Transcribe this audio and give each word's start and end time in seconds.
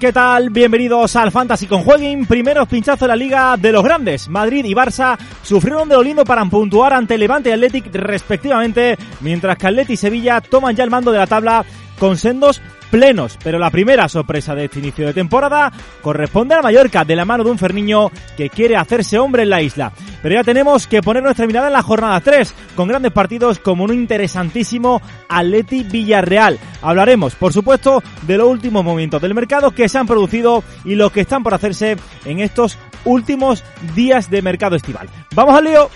¿qué 0.00 0.14
tal? 0.14 0.48
Bienvenidos 0.48 1.14
al 1.14 1.30
Fantasy 1.30 1.66
con 1.66 1.82
Jueguin. 1.82 2.24
Primeros 2.24 2.66
pinchazos 2.66 3.00
de 3.00 3.08
la 3.08 3.16
Liga 3.16 3.56
de 3.58 3.70
los 3.70 3.84
Grandes. 3.84 4.28
Madrid 4.30 4.64
y 4.64 4.72
Barça 4.72 5.18
sufrieron 5.42 5.90
de 5.90 5.94
lo 5.94 6.02
lindo 6.02 6.24
para 6.24 6.42
puntuar 6.46 6.94
ante 6.94 7.18
Levante 7.18 7.50
y 7.50 7.52
Athletic 7.52 7.94
respectivamente, 7.94 8.96
mientras 9.20 9.58
que 9.58 9.66
Athletic 9.66 9.90
y 9.90 9.96
Sevilla 9.98 10.40
toman 10.40 10.74
ya 10.74 10.84
el 10.84 10.90
mando 10.90 11.12
de 11.12 11.18
la 11.18 11.26
tabla 11.26 11.66
con 11.98 12.16
sendos 12.16 12.62
plenos. 12.90 13.38
Pero 13.42 13.58
la 13.58 13.70
primera 13.70 14.08
sorpresa 14.08 14.54
de 14.54 14.66
este 14.66 14.80
inicio 14.80 15.06
de 15.06 15.14
temporada 15.14 15.72
corresponde 16.02 16.54
a 16.54 16.62
Mallorca, 16.62 17.04
de 17.04 17.16
la 17.16 17.24
mano 17.24 17.44
de 17.44 17.50
un 17.50 17.58
Ferniño 17.58 18.10
que 18.36 18.50
quiere 18.50 18.76
hacerse 18.76 19.18
hombre 19.18 19.44
en 19.44 19.50
la 19.50 19.62
isla. 19.62 19.92
Pero 20.22 20.34
ya 20.34 20.44
tenemos 20.44 20.86
que 20.86 21.02
poner 21.02 21.22
nuestra 21.22 21.46
mirada 21.46 21.68
en 21.68 21.72
la 21.72 21.82
jornada 21.82 22.20
3, 22.20 22.54
con 22.76 22.88
grandes 22.88 23.12
partidos 23.12 23.58
como 23.58 23.84
un 23.84 23.94
interesantísimo 23.94 25.00
Atleti 25.28 25.84
Villarreal. 25.84 26.58
Hablaremos, 26.82 27.34
por 27.34 27.52
supuesto, 27.52 28.02
de 28.22 28.36
los 28.36 28.48
últimos 28.48 28.84
movimientos 28.84 29.22
del 29.22 29.34
mercado 29.34 29.70
que 29.70 29.88
se 29.88 29.98
han 29.98 30.06
producido 30.06 30.62
y 30.84 30.94
los 30.94 31.12
que 31.12 31.20
están 31.20 31.42
por 31.42 31.54
hacerse 31.54 31.96
en 32.24 32.40
estos 32.40 32.78
últimos 33.04 33.64
días 33.94 34.30
de 34.30 34.42
mercado 34.42 34.76
estival. 34.76 35.08
¡Vamos 35.34 35.54
al 35.54 35.64
lío! 35.64 35.90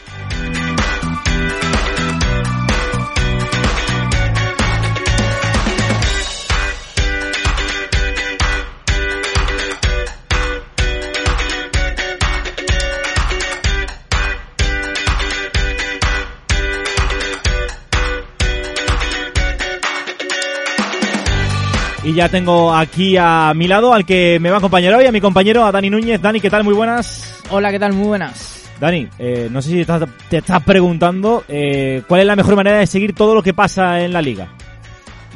Y 22.14 22.18
ya 22.18 22.28
tengo 22.28 22.72
aquí 22.72 23.16
a 23.18 23.52
mi 23.56 23.66
lado 23.66 23.92
al 23.92 24.06
que 24.06 24.38
me 24.38 24.48
va 24.48 24.54
a 24.54 24.58
acompañar 24.58 24.94
hoy, 24.94 25.04
a 25.04 25.10
mi 25.10 25.20
compañero, 25.20 25.64
a 25.64 25.72
Dani 25.72 25.90
Núñez. 25.90 26.22
Dani, 26.22 26.38
¿qué 26.38 26.48
tal? 26.48 26.62
Muy 26.62 26.72
buenas. 26.72 27.42
Hola, 27.50 27.72
¿qué 27.72 27.80
tal? 27.80 27.92
Muy 27.92 28.06
buenas. 28.06 28.70
Dani, 28.78 29.08
eh, 29.18 29.48
no 29.50 29.60
sé 29.60 29.70
si 29.70 29.84
te 30.28 30.36
estás, 30.36 30.62
preguntando 30.62 31.42
eh, 31.48 32.02
cuál 32.06 32.20
es 32.20 32.26
la 32.28 32.36
mejor 32.36 32.54
manera 32.54 32.78
de 32.78 32.86
seguir 32.86 33.16
todo 33.16 33.34
lo 33.34 33.42
que 33.42 33.52
pasa 33.52 34.00
en 34.00 34.12
la 34.12 34.22
liga. 34.22 34.46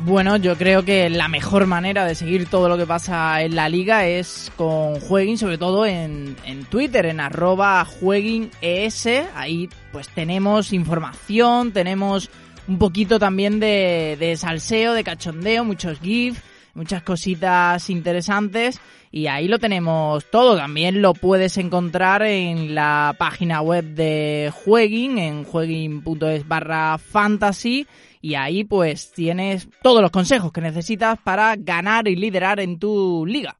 Bueno, 0.04 0.36
yo 0.36 0.56
creo 0.56 0.84
que 0.84 1.10
la 1.10 1.26
mejor 1.26 1.66
manera 1.66 2.04
de 2.04 2.14
seguir 2.14 2.46
todo 2.46 2.68
lo 2.68 2.78
que 2.78 2.86
pasa 2.86 3.42
en 3.42 3.56
la 3.56 3.68
liga 3.68 4.06
es 4.06 4.52
con 4.54 5.00
Jueguin, 5.00 5.36
sobre 5.36 5.58
todo 5.58 5.84
en, 5.84 6.36
en 6.44 6.64
Twitter, 6.66 7.06
en 7.06 7.18
arroba 7.18 7.84
jueguines. 7.86 9.08
Ahí 9.34 9.68
pues 9.90 10.08
tenemos 10.10 10.72
información, 10.72 11.72
tenemos 11.72 12.30
un 12.68 12.78
poquito 12.78 13.18
también 13.18 13.58
de, 13.58 14.16
de 14.20 14.36
salseo, 14.36 14.92
de 14.92 15.02
cachondeo, 15.02 15.64
muchos 15.64 15.98
GIFs 15.98 16.40
muchas 16.78 17.02
cositas 17.02 17.90
interesantes 17.90 18.80
y 19.10 19.26
ahí 19.26 19.48
lo 19.48 19.58
tenemos 19.58 20.24
todo. 20.30 20.56
También 20.56 21.02
lo 21.02 21.12
puedes 21.12 21.58
encontrar 21.58 22.22
en 22.22 22.74
la 22.74 23.16
página 23.18 23.60
web 23.60 23.84
de 23.84 24.52
Jueguin, 24.54 25.18
en 25.18 25.44
jueguin.es 25.44 26.46
barra 26.46 26.96
fantasy 26.98 27.86
y 28.20 28.34
ahí 28.34 28.64
pues 28.64 29.12
tienes 29.12 29.68
todos 29.82 30.02
los 30.02 30.10
consejos 30.10 30.52
que 30.52 30.60
necesitas 30.60 31.18
para 31.18 31.56
ganar 31.56 32.08
y 32.08 32.16
liderar 32.16 32.60
en 32.60 32.78
tu 32.78 33.24
liga. 33.26 33.56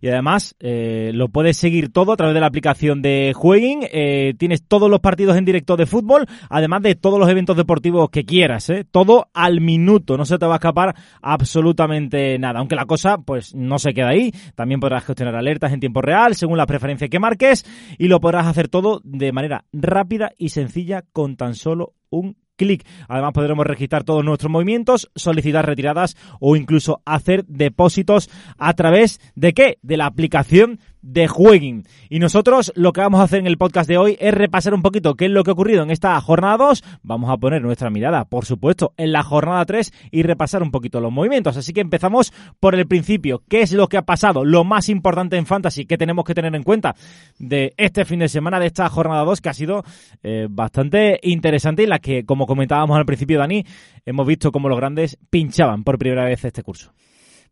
Y 0.00 0.08
además 0.08 0.56
eh, 0.58 1.12
lo 1.14 1.28
puedes 1.28 1.56
seguir 1.56 1.92
todo 1.92 2.12
a 2.12 2.16
través 2.16 2.34
de 2.34 2.40
la 2.40 2.46
aplicación 2.46 3.02
de 3.02 3.32
Jueguin. 3.34 3.82
Eh, 3.92 4.34
tienes 4.36 4.66
todos 4.66 4.90
los 4.90 4.98
partidos 4.98 5.36
en 5.36 5.44
directo 5.44 5.76
de 5.76 5.86
fútbol, 5.86 6.26
además 6.50 6.82
de 6.82 6.96
todos 6.96 7.20
los 7.20 7.28
eventos 7.28 7.56
deportivos 7.56 8.10
que 8.10 8.24
quieras. 8.24 8.68
¿eh? 8.70 8.84
Todo 8.90 9.28
al 9.32 9.60
minuto, 9.60 10.16
no 10.16 10.24
se 10.24 10.38
te 10.38 10.46
va 10.46 10.54
a 10.54 10.56
escapar 10.56 10.96
absolutamente 11.20 12.36
nada. 12.38 12.58
Aunque 12.58 12.74
la 12.74 12.86
cosa 12.86 13.18
pues 13.18 13.54
no 13.54 13.78
se 13.78 13.94
queda 13.94 14.08
ahí. 14.08 14.32
También 14.56 14.80
podrás 14.80 15.04
gestionar 15.04 15.36
alertas 15.36 15.72
en 15.72 15.80
tiempo 15.80 16.02
real 16.02 16.34
según 16.34 16.58
la 16.58 16.66
preferencia 16.66 17.08
que 17.08 17.20
marques 17.20 17.64
y 17.96 18.08
lo 18.08 18.20
podrás 18.20 18.46
hacer 18.46 18.68
todo 18.68 19.00
de 19.04 19.30
manera 19.30 19.66
rápida 19.72 20.32
y 20.36 20.48
sencilla 20.48 21.02
con 21.12 21.36
tan 21.36 21.54
solo 21.54 21.94
un 22.10 22.36
clic. 22.56 22.86
Además 23.08 23.32
podremos 23.32 23.66
registrar 23.66 24.04
todos 24.04 24.24
nuestros 24.24 24.50
movimientos, 24.50 25.10
solicitar 25.14 25.66
retiradas 25.66 26.16
o 26.40 26.56
incluso 26.56 27.02
hacer 27.04 27.44
depósitos 27.46 28.30
a 28.58 28.74
través 28.74 29.20
de 29.34 29.52
qué? 29.52 29.78
De 29.82 29.96
la 29.96 30.06
aplicación 30.06 30.80
de 31.02 31.28
Jueguin. 31.28 31.84
Y 32.08 32.18
nosotros 32.18 32.72
lo 32.76 32.92
que 32.92 33.00
vamos 33.00 33.20
a 33.20 33.24
hacer 33.24 33.40
en 33.40 33.46
el 33.46 33.58
podcast 33.58 33.88
de 33.88 33.98
hoy 33.98 34.16
es 34.20 34.32
repasar 34.32 34.72
un 34.72 34.82
poquito 34.82 35.14
qué 35.14 35.26
es 35.26 35.30
lo 35.30 35.44
que 35.44 35.50
ha 35.50 35.52
ocurrido 35.52 35.82
en 35.82 35.90
esta 35.90 36.20
jornada 36.20 36.56
2. 36.56 36.84
Vamos 37.02 37.30
a 37.30 37.36
poner 37.36 37.62
nuestra 37.62 37.90
mirada, 37.90 38.24
por 38.24 38.46
supuesto, 38.46 38.94
en 38.96 39.12
la 39.12 39.22
jornada 39.22 39.64
3 39.64 39.92
y 40.10 40.22
repasar 40.22 40.62
un 40.62 40.70
poquito 40.70 41.00
los 41.00 41.12
movimientos. 41.12 41.56
Así 41.56 41.72
que 41.72 41.80
empezamos 41.80 42.32
por 42.60 42.74
el 42.74 42.86
principio. 42.86 43.42
¿Qué 43.48 43.62
es 43.62 43.72
lo 43.72 43.88
que 43.88 43.96
ha 43.96 44.02
pasado? 44.02 44.44
Lo 44.44 44.64
más 44.64 44.88
importante 44.88 45.36
en 45.36 45.46
Fantasy 45.46 45.84
que 45.84 45.98
tenemos 45.98 46.24
que 46.24 46.34
tener 46.34 46.54
en 46.54 46.62
cuenta 46.62 46.94
de 47.38 47.74
este 47.76 48.04
fin 48.04 48.20
de 48.20 48.28
semana, 48.28 48.60
de 48.60 48.66
esta 48.66 48.88
jornada 48.88 49.24
2, 49.24 49.40
que 49.40 49.48
ha 49.48 49.54
sido 49.54 49.84
eh, 50.22 50.46
bastante 50.48 51.18
interesante 51.22 51.82
y 51.82 51.86
la 51.86 51.98
que, 51.98 52.24
como 52.24 52.46
comentábamos 52.46 52.96
al 52.96 53.06
principio, 53.06 53.38
Dani, 53.38 53.64
hemos 54.06 54.26
visto 54.26 54.52
cómo 54.52 54.68
los 54.68 54.78
grandes 54.78 55.18
pinchaban 55.30 55.84
por 55.84 55.98
primera 55.98 56.24
vez 56.24 56.44
este 56.44 56.62
curso. 56.62 56.92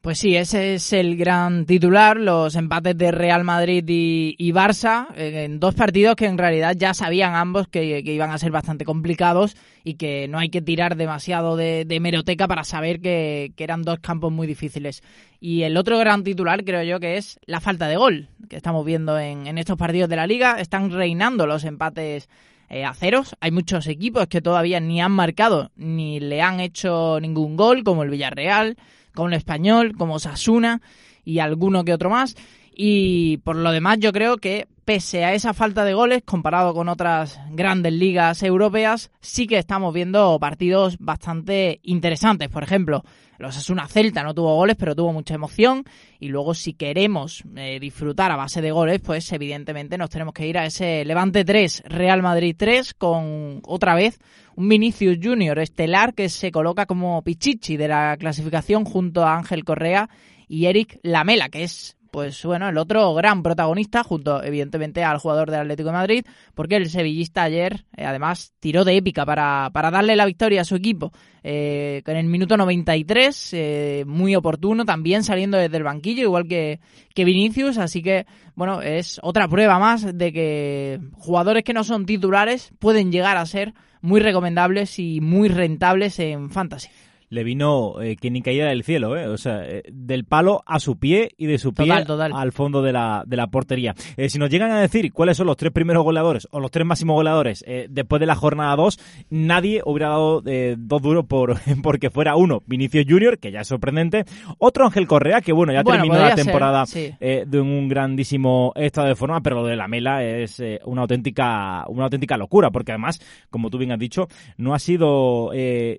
Pues 0.00 0.19
sí, 0.19 0.34
ese 0.34 0.77
es 0.77 0.94
el 0.94 1.19
gran 1.19 1.66
titular, 1.66 2.16
los 2.16 2.56
empates 2.56 2.97
de 2.97 3.11
Real 3.11 3.44
Madrid 3.44 3.84
y, 3.87 4.50
Barça, 4.50 5.09
en 5.15 5.61
dos 5.61 5.75
partidos 5.75 6.16
que 6.16 6.25
en 6.25 6.38
realidad 6.38 6.75
ya 6.75 6.94
sabían 6.94 7.34
ambos 7.34 7.69
que, 7.69 8.00
iban 8.03 8.31
a 8.31 8.39
ser 8.39 8.50
bastante 8.50 8.87
complicados 8.87 9.59
y 9.84 9.94
que 9.97 10.27
no 10.27 10.39
hay 10.39 10.49
que 10.49 10.62
tirar 10.62 10.97
demasiado 10.97 11.55
de, 11.55 11.99
meroteca 12.00 12.49
para 12.49 12.65
saber 12.65 13.03
que, 13.03 13.53
eran 13.59 13.83
dos 13.83 13.99
campos 13.99 14.33
muy 14.33 14.47
difíciles. 14.47 15.03
Y 15.39 15.65
el 15.65 15.77
otro 15.77 15.99
gran 15.99 16.25
titular 16.25 16.65
creo 16.65 16.83
yo 16.83 16.99
que 16.99 17.19
es 17.19 17.39
la 17.44 17.60
falta 17.60 17.87
de 17.87 17.97
gol 17.97 18.31
que 18.49 18.56
estamos 18.56 18.87
viendo 18.87 19.19
en, 19.19 19.59
estos 19.59 19.77
partidos 19.77 20.09
de 20.09 20.16
la 20.16 20.27
liga. 20.27 20.60
Están 20.60 20.91
reinando 20.91 21.47
los 21.47 21.65
empates 21.65 22.31
eh, 22.71 22.87
a 22.87 22.94
ceros. 22.94 23.37
Hay 23.41 23.50
muchos 23.50 23.87
equipos 23.87 24.28
que 24.28 24.41
todavía 24.41 24.81
ni 24.81 25.03
han 25.03 25.12
marcado 25.12 25.72
ni 25.77 26.21
le 26.21 26.41
han 26.41 26.59
hecho 26.59 27.21
ningún 27.21 27.55
gol, 27.55 27.84
como 27.84 28.03
el 28.03 28.09
Villarreal 28.09 28.78
como 29.15 29.28
el 29.28 29.34
español, 29.34 29.94
como 29.97 30.19
Sasuna 30.19 30.81
y 31.25 31.38
alguno 31.38 31.84
que 31.84 31.94
otro 31.94 32.10
más. 32.10 32.37
Y 32.75 33.38
por 33.38 33.56
lo 33.56 33.72
demás 33.72 33.98
yo 33.98 34.12
creo 34.12 34.38
que 34.38 34.69
pese 34.91 35.25
a 35.25 35.34
esa 35.34 35.55
falta 35.55 35.84
de 35.84 35.95
goles, 35.95 36.25
comparado 36.25 36.75
con 36.75 36.89
otras 36.89 37.39
grandes 37.53 37.93
ligas 37.93 38.43
europeas, 38.43 39.12
sí 39.21 39.47
que 39.47 39.56
estamos 39.56 39.95
viendo 39.95 40.37
partidos 40.41 40.99
bastante 40.99 41.78
interesantes. 41.84 42.49
Por 42.49 42.65
ejemplo, 42.65 43.05
los 43.39 43.56
Asuna 43.56 43.87
Celta 43.87 44.25
no 44.25 44.34
tuvo 44.34 44.56
goles, 44.56 44.75
pero 44.77 44.97
tuvo 44.97 45.12
mucha 45.12 45.34
emoción. 45.34 45.84
Y 46.19 46.27
luego, 46.27 46.55
si 46.55 46.73
queremos 46.73 47.45
eh, 47.55 47.78
disfrutar 47.78 48.33
a 48.33 48.37
base 48.37 48.61
de 48.62 48.73
goles, 48.73 49.01
pues 49.01 49.33
evidentemente 49.33 49.97
nos 49.97 50.11
tenemos 50.11 50.34
que 50.34 50.49
ir 50.49 50.59
a 50.59 50.67
ese 50.67 51.05
Levante 51.05 51.45
3, 51.45 51.84
Real 51.87 52.21
Madrid 52.21 52.57
3, 52.59 52.95
con 52.95 53.61
otra 53.67 53.95
vez 53.95 54.19
un 54.57 54.69
Vinicius 54.69 55.19
Junior 55.22 55.57
estelar 55.61 56.15
que 56.15 56.28
se 56.28 56.51
coloca 56.51 56.87
como 56.87 57.22
pichichi 57.22 57.77
de 57.77 57.87
la 57.87 58.17
clasificación 58.17 58.84
junto 58.84 59.22
a 59.22 59.37
Ángel 59.37 59.65
Correa 59.65 60.11
y 60.49 60.67
Eric 60.67 60.99
Lamela, 61.05 61.49
que 61.49 61.62
es 61.62 61.97
pues 62.10 62.44
bueno, 62.44 62.69
el 62.69 62.78
otro 62.78 63.15
gran 63.15 63.43
protagonista, 63.43 64.03
junto 64.04 64.43
evidentemente 64.43 65.04
al 65.04 65.19
jugador 65.19 65.50
del 65.50 65.60
Atlético 65.60 65.88
de 65.88 65.94
Madrid, 65.94 66.25
porque 66.54 66.76
el 66.76 66.91
sevillista 66.91 67.43
ayer 67.43 67.84
eh, 67.97 68.04
además 68.04 68.53
tiró 68.60 68.84
de 68.84 68.97
épica 68.97 69.25
para, 69.25 69.71
para 69.72 69.91
darle 69.91 70.16
la 70.16 70.26
victoria 70.26 70.62
a 70.62 70.65
su 70.65 70.76
equipo. 70.76 71.12
Eh, 71.43 72.03
en 72.04 72.16
el 72.16 72.26
minuto 72.26 72.56
93, 72.56 73.50
eh, 73.53 74.04
muy 74.06 74.36
oportuno, 74.36 74.84
también 74.84 75.24
saliendo 75.24 75.57
desde 75.57 75.77
el 75.77 75.84
banquillo, 75.84 76.22
igual 76.22 76.47
que, 76.47 76.80
que 77.15 77.24
Vinicius, 77.24 77.78
así 77.78 78.03
que 78.03 78.27
bueno, 78.54 78.83
es 78.83 79.21
otra 79.22 79.48
prueba 79.48 79.78
más 79.78 80.16
de 80.16 80.33
que 80.33 81.01
jugadores 81.15 81.65
que 81.65 81.72
no 81.72 81.84
son 81.84 82.04
titulares 82.04 82.72
pueden 82.78 83.10
llegar 83.10 83.36
a 83.36 83.47
ser 83.47 83.72
muy 84.03 84.21
recomendables 84.21 84.98
y 84.98 85.21
muy 85.21 85.48
rentables 85.48 86.18
en 86.18 86.51
fantasy 86.51 86.89
le 87.30 87.44
vino 87.44 88.03
eh, 88.03 88.16
que 88.16 88.28
ni 88.28 88.42
caída 88.42 88.66
del 88.66 88.82
cielo, 88.82 89.16
¿eh? 89.16 89.28
o 89.28 89.38
sea, 89.38 89.62
eh, 89.65 89.84
del 89.91 90.24
palo 90.24 90.65
a 90.66 90.80
su 90.80 90.98
pie 90.98 91.30
y 91.36 91.47
de 91.47 91.59
su 91.59 91.72
pie 91.72 91.92
al 91.92 92.53
fondo 92.53 92.82
de 92.82 92.92
la, 92.92 93.22
de 93.24 93.36
la 93.36 93.47
portería. 93.47 93.94
Eh, 94.16 94.28
si 94.28 94.38
nos 94.38 94.50
llegan 94.50 94.72
a 94.72 94.80
decir 94.80 95.12
cuáles 95.12 95.36
son 95.36 95.47
los 95.47 95.56
tres 95.56 95.72
primeros 95.72 96.03
goleadores 96.03 96.48
o 96.50 96.59
los 96.59 96.72
tres 96.72 96.84
máximos 96.84 97.15
goleadores 97.15 97.65
después 97.88 98.18
de 98.18 98.27
la 98.27 98.34
jornada 98.34 98.74
2, 98.74 98.98
nadie 99.30 99.80
hubiera 99.84 100.09
dado 100.09 100.42
dos 100.77 101.03
duros 101.03 101.24
por 101.27 101.56
porque 101.82 102.10
fuera 102.10 102.34
uno, 102.34 102.62
Vinicius 102.66 103.06
Junior, 103.09 103.38
que 103.38 103.53
ya 103.53 103.60
es 103.60 103.68
sorprendente, 103.68 104.24
otro 104.59 104.84
Ángel 104.84 105.06
Correa, 105.06 105.41
que 105.41 105.53
bueno, 105.53 105.72
ya 105.72 105.84
terminó 105.84 106.18
la 106.18 106.34
temporada 106.34 106.84
de 106.84 107.60
un 107.60 107.88
grandísimo 107.88 108.72
estado 108.74 109.06
de 109.06 109.15
forma, 109.15 109.41
pero 109.41 109.56
lo 109.62 109.66
de 109.66 109.76
la 109.76 109.86
Mela 109.86 110.24
es 110.24 110.60
una 110.84 111.03
auténtica 111.03 111.84
una 111.86 112.04
auténtica 112.04 112.36
locura, 112.36 112.71
porque 112.71 112.91
además, 112.91 113.21
como 113.50 113.71
tú 113.71 113.78
bien 113.78 113.92
has 113.92 113.98
dicho, 114.00 114.26
no 114.56 114.74
ha 114.74 114.80
sido 114.80 115.53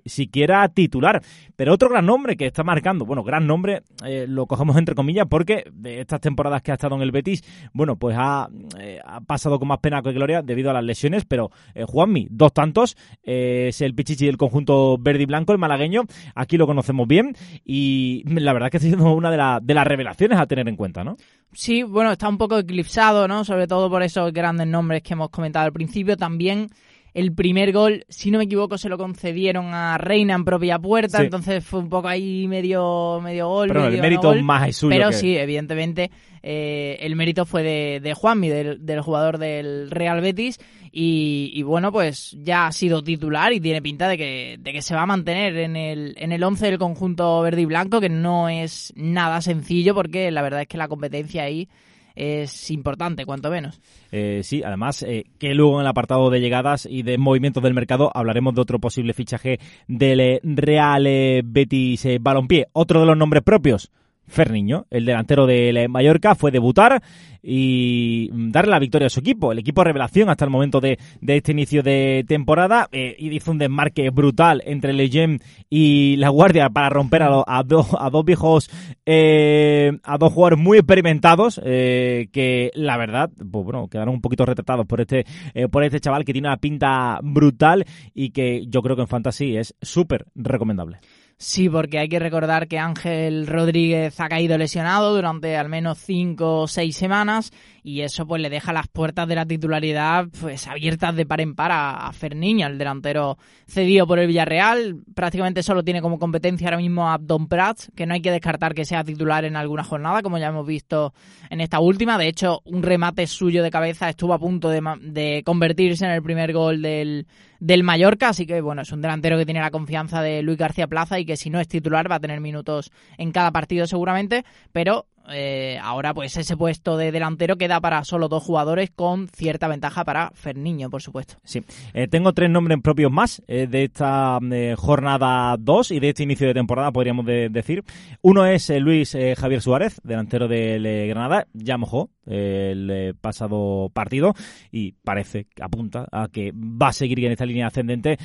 siquiera 0.04 0.68
titular 0.68 1.21
Pero 1.56 1.74
otro 1.74 1.88
gran 1.88 2.06
nombre 2.06 2.36
que 2.36 2.46
está 2.46 2.62
marcando, 2.62 3.04
bueno, 3.04 3.22
gran 3.22 3.46
nombre, 3.46 3.82
eh, 4.04 4.26
lo 4.28 4.46
cogemos 4.46 4.76
entre 4.76 4.94
comillas 4.94 5.26
porque 5.28 5.64
de 5.72 6.00
estas 6.00 6.20
temporadas 6.20 6.62
que 6.62 6.70
ha 6.70 6.74
estado 6.74 6.96
en 6.96 7.02
el 7.02 7.10
Betis, 7.10 7.42
bueno, 7.72 7.96
pues 7.96 8.16
ha, 8.18 8.48
eh, 8.78 9.00
pasado 9.26 9.58
con 9.58 9.68
más 9.68 9.78
pena 9.78 10.02
que 10.02 10.12
gloria 10.12 10.42
debido 10.42 10.70
a 10.70 10.72
las 10.72 10.84
lesiones, 10.84 11.24
pero 11.24 11.50
eh, 11.74 11.84
Juanmi, 11.84 12.28
dos 12.30 12.52
tantos, 12.52 12.96
es 13.22 13.80
el 13.80 13.94
pichichi 13.94 14.26
del 14.26 14.36
conjunto 14.36 14.98
verde 14.98 15.22
y 15.22 15.26
blanco, 15.26 15.52
el 15.52 15.58
malagueño, 15.58 16.02
aquí 16.34 16.56
lo 16.56 16.66
conocemos 16.66 17.06
bien 17.06 17.36
y 17.64 18.22
la 18.26 18.52
verdad 18.52 18.70
que 18.70 18.78
ha 18.78 18.80
sido 18.80 19.12
una 19.12 19.30
de, 19.30 19.60
de 19.62 19.74
las 19.74 19.86
revelaciones 19.86 20.38
a 20.38 20.46
tener 20.46 20.68
en 20.68 20.76
cuenta, 20.76 21.04
¿no? 21.04 21.16
Sí, 21.52 21.82
bueno, 21.82 22.12
está 22.12 22.28
un 22.28 22.38
poco 22.38 22.58
eclipsado, 22.58 23.28
¿no? 23.28 23.44
Sobre 23.44 23.66
todo 23.66 23.90
por 23.90 24.02
esos 24.02 24.32
grandes 24.32 24.66
nombres 24.66 25.02
que 25.02 25.12
hemos 25.12 25.28
comentado 25.28 25.66
al 25.66 25.72
principio. 25.72 26.16
También 26.16 26.68
el 27.14 27.34
primer 27.34 27.72
gol, 27.72 28.04
si 28.08 28.30
no 28.30 28.38
me 28.38 28.44
equivoco, 28.44 28.78
se 28.78 28.88
lo 28.88 28.96
concedieron 28.96 29.74
a 29.74 29.98
Reina 29.98 30.34
en 30.34 30.44
propia 30.44 30.78
puerta, 30.78 31.22
entonces 31.22 31.62
fue 31.62 31.80
un 31.80 31.90
poco 31.90 32.08
ahí 32.08 32.48
medio, 32.48 33.20
medio 33.22 33.48
gol. 33.48 33.68
Pero 33.68 33.86
el 33.86 34.00
mérito 34.00 34.34
más 34.36 34.68
es 34.68 34.76
suyo. 34.76 34.96
Pero 34.96 35.12
sí, 35.12 35.36
evidentemente, 35.36 36.10
eh, 36.42 36.96
el 37.00 37.14
mérito 37.14 37.44
fue 37.44 37.62
de, 37.62 38.00
de 38.02 38.14
Juanmi, 38.14 38.48
del, 38.48 38.86
del, 38.86 39.02
jugador 39.02 39.36
del 39.36 39.90
Real 39.90 40.22
Betis. 40.22 40.58
Y, 40.94 41.62
bueno, 41.62 41.90
pues 41.90 42.36
ya 42.38 42.66
ha 42.66 42.72
sido 42.72 43.02
titular 43.02 43.52
y 43.54 43.60
tiene 43.60 43.80
pinta 43.80 44.08
de 44.08 44.18
que, 44.18 44.58
de 44.60 44.72
que 44.72 44.82
se 44.82 44.94
va 44.94 45.02
a 45.02 45.06
mantener 45.06 45.56
en 45.56 45.74
el, 45.74 46.14
en 46.18 46.32
el 46.32 46.44
11 46.44 46.66
del 46.66 46.78
conjunto 46.78 47.40
verde 47.40 47.62
y 47.62 47.64
blanco, 47.64 47.98
que 47.98 48.10
no 48.10 48.50
es 48.50 48.92
nada 48.94 49.40
sencillo 49.40 49.94
porque 49.94 50.30
la 50.30 50.42
verdad 50.42 50.62
es 50.62 50.68
que 50.68 50.76
la 50.76 50.88
competencia 50.88 51.44
ahí 51.44 51.66
es 52.14 52.70
importante, 52.70 53.24
cuanto 53.24 53.50
menos. 53.50 53.80
Eh, 54.10 54.40
sí, 54.42 54.62
además, 54.64 55.02
eh, 55.02 55.24
que 55.38 55.54
luego 55.54 55.76
en 55.76 55.82
el 55.82 55.86
apartado 55.86 56.30
de 56.30 56.40
llegadas 56.40 56.86
y 56.90 57.02
de 57.02 57.18
movimientos 57.18 57.62
del 57.62 57.74
mercado 57.74 58.10
hablaremos 58.14 58.54
de 58.54 58.60
otro 58.60 58.78
posible 58.78 59.14
fichaje 59.14 59.58
del 59.88 60.20
eh, 60.20 60.40
Real 60.42 61.04
Betis 61.44 62.06
Balompié. 62.20 62.68
Otro 62.72 63.00
de 63.00 63.06
los 63.06 63.16
nombres 63.16 63.42
propios, 63.42 63.90
Ferniño, 64.26 64.86
el 64.90 65.04
delantero 65.04 65.46
de 65.46 65.86
Mallorca, 65.88 66.34
fue 66.34 66.50
debutar 66.50 67.02
y 67.42 68.30
darle 68.50 68.70
la 68.70 68.78
victoria 68.78 69.06
a 69.06 69.10
su 69.10 69.20
equipo. 69.20 69.52
El 69.52 69.58
equipo 69.58 69.82
revelación 69.82 70.30
hasta 70.30 70.44
el 70.44 70.50
momento 70.50 70.80
de, 70.80 70.98
este 71.26 71.52
inicio 71.52 71.82
de 71.82 72.24
temporada 72.26 72.88
eh, 72.92 73.16
y 73.18 73.34
hizo 73.34 73.50
un 73.50 73.58
desmarque 73.58 74.10
brutal 74.10 74.62
entre 74.64 74.92
Legend 74.92 75.42
y 75.68 76.16
la 76.16 76.28
Guardia 76.28 76.70
para 76.70 76.88
romper 76.88 77.22
a, 77.24 77.42
a, 77.46 77.58
a 77.58 78.10
dos 78.10 78.24
viejos, 78.24 78.70
eh, 79.04 79.98
a 80.04 80.18
dos 80.18 80.32
jugadores 80.32 80.60
muy 80.60 80.78
experimentados 80.78 81.60
eh, 81.64 82.28
que 82.32 82.70
la 82.74 82.96
verdad, 82.96 83.30
pues 83.36 83.64
bueno, 83.64 83.88
quedaron 83.88 84.14
un 84.14 84.20
poquito 84.20 84.46
retratados 84.46 84.86
por 84.86 85.00
este, 85.00 85.26
por 85.70 85.82
este 85.82 86.00
chaval 86.00 86.24
que 86.24 86.32
tiene 86.32 86.48
una 86.48 86.56
pinta 86.58 87.18
brutal 87.22 87.84
y 88.14 88.30
que 88.30 88.66
yo 88.68 88.82
creo 88.82 88.94
que 88.94 89.02
en 89.02 89.08
Fantasy 89.08 89.56
es 89.56 89.74
súper 89.82 90.26
recomendable. 90.34 91.00
Sí, 91.38 91.68
porque 91.68 91.98
hay 91.98 92.08
que 92.08 92.18
recordar 92.18 92.68
que 92.68 92.78
Ángel 92.78 93.46
Rodríguez 93.46 94.18
ha 94.20 94.28
caído 94.28 94.56
lesionado 94.56 95.14
durante 95.14 95.56
al 95.56 95.68
menos 95.68 95.98
cinco 95.98 96.60
o 96.60 96.68
seis 96.68 96.96
semanas 96.96 97.52
y 97.82 98.02
eso 98.02 98.26
pues 98.26 98.40
le 98.40 98.50
deja 98.50 98.72
las 98.72 98.88
puertas 98.88 99.26
de 99.26 99.34
la 99.34 99.44
titularidad 99.44 100.28
pues 100.40 100.68
abiertas 100.68 101.16
de 101.16 101.26
par 101.26 101.40
en 101.40 101.54
par 101.54 101.72
a, 101.72 102.06
a 102.06 102.12
Ferniño, 102.12 102.66
el 102.66 102.78
delantero 102.78 103.38
cedido 103.66 104.06
por 104.06 104.18
el 104.18 104.28
Villarreal. 104.28 105.02
Prácticamente 105.14 105.62
solo 105.62 105.82
tiene 105.82 106.00
como 106.00 106.18
competencia 106.18 106.68
ahora 106.68 106.76
mismo 106.76 107.10
a 107.10 107.18
Don 107.18 107.48
Prats, 107.48 107.90
que 107.96 108.06
no 108.06 108.14
hay 108.14 108.22
que 108.22 108.30
descartar 108.30 108.74
que 108.74 108.84
sea 108.84 109.02
titular 109.02 109.44
en 109.44 109.56
alguna 109.56 109.82
jornada, 109.82 110.22
como 110.22 110.38
ya 110.38 110.48
hemos 110.48 110.66
visto 110.66 111.12
en 111.50 111.60
esta 111.60 111.80
última. 111.80 112.18
De 112.18 112.28
hecho, 112.28 112.60
un 112.64 112.82
remate 112.82 113.26
suyo 113.26 113.62
de 113.62 113.70
cabeza 113.70 114.08
estuvo 114.08 114.32
a 114.32 114.38
punto 114.38 114.68
de, 114.68 114.80
de 115.00 115.42
convertirse 115.44 116.04
en 116.04 116.12
el 116.12 116.22
primer 116.22 116.52
gol 116.52 116.82
del, 116.82 117.26
del 117.58 117.84
Mallorca, 117.84 118.30
así 118.30 118.46
que 118.46 118.60
bueno, 118.60 118.82
es 118.82 118.92
un 118.92 119.02
delantero 119.02 119.38
que 119.38 119.44
tiene 119.44 119.60
la 119.60 119.70
confianza 119.70 120.22
de 120.22 120.42
Luis 120.42 120.58
García 120.58 120.88
Plaza 120.88 121.18
y 121.18 121.24
que 121.24 121.36
si 121.36 121.48
no 121.48 121.60
es 121.60 121.68
titular 121.68 122.10
va 122.10 122.16
a 122.16 122.20
tener 122.20 122.40
minutos 122.40 122.90
en 123.18 123.32
cada 123.32 123.52
partido 123.52 123.86
seguramente, 123.86 124.44
pero 124.72 125.06
eh, 125.32 125.78
ahora 125.82 126.14
pues 126.14 126.36
ese 126.36 126.56
puesto 126.56 126.96
de 126.96 127.12
delantero 127.12 127.56
queda 127.56 127.80
para 127.80 128.04
solo 128.04 128.28
dos 128.28 128.42
jugadores 128.42 128.90
con 128.90 129.28
cierta 129.28 129.68
ventaja 129.68 130.04
para 130.04 130.30
Ferniño, 130.34 130.90
por 130.90 131.02
supuesto. 131.02 131.34
Sí, 131.44 131.64
eh, 131.94 132.08
tengo 132.08 132.32
tres 132.32 132.50
nombres 132.50 132.78
propios 132.82 133.10
más 133.10 133.42
eh, 133.46 133.66
de 133.66 133.84
esta 133.84 134.38
jornada 134.76 135.56
2 135.58 135.90
y 135.92 136.00
de 136.00 136.08
este 136.10 136.22
inicio 136.22 136.46
de 136.46 136.54
temporada, 136.54 136.92
podríamos 136.92 137.26
decir. 137.26 137.84
Uno 138.20 138.46
es 138.46 138.70
Luis 138.70 139.16
Javier 139.36 139.60
Suárez, 139.60 140.00
delantero 140.02 140.48
del 140.48 141.08
Granada, 141.08 141.46
ya 141.52 141.76
mojó 141.76 142.10
el 142.26 143.14
pasado 143.20 143.90
partido 143.92 144.34
y 144.70 144.92
parece 144.92 145.46
apunta 145.60 146.06
a 146.12 146.28
que 146.28 146.52
va 146.52 146.88
a 146.88 146.92
seguir 146.92 147.24
en 147.24 147.32
esta 147.32 147.46
línea 147.46 147.66
ascendente. 147.66 148.18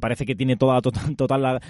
parece 0.00 0.26
que 0.26 0.34
tiene 0.34 0.56
toda 0.56 0.80
total, 0.80 1.16
total 1.16 1.42
la 1.42 1.60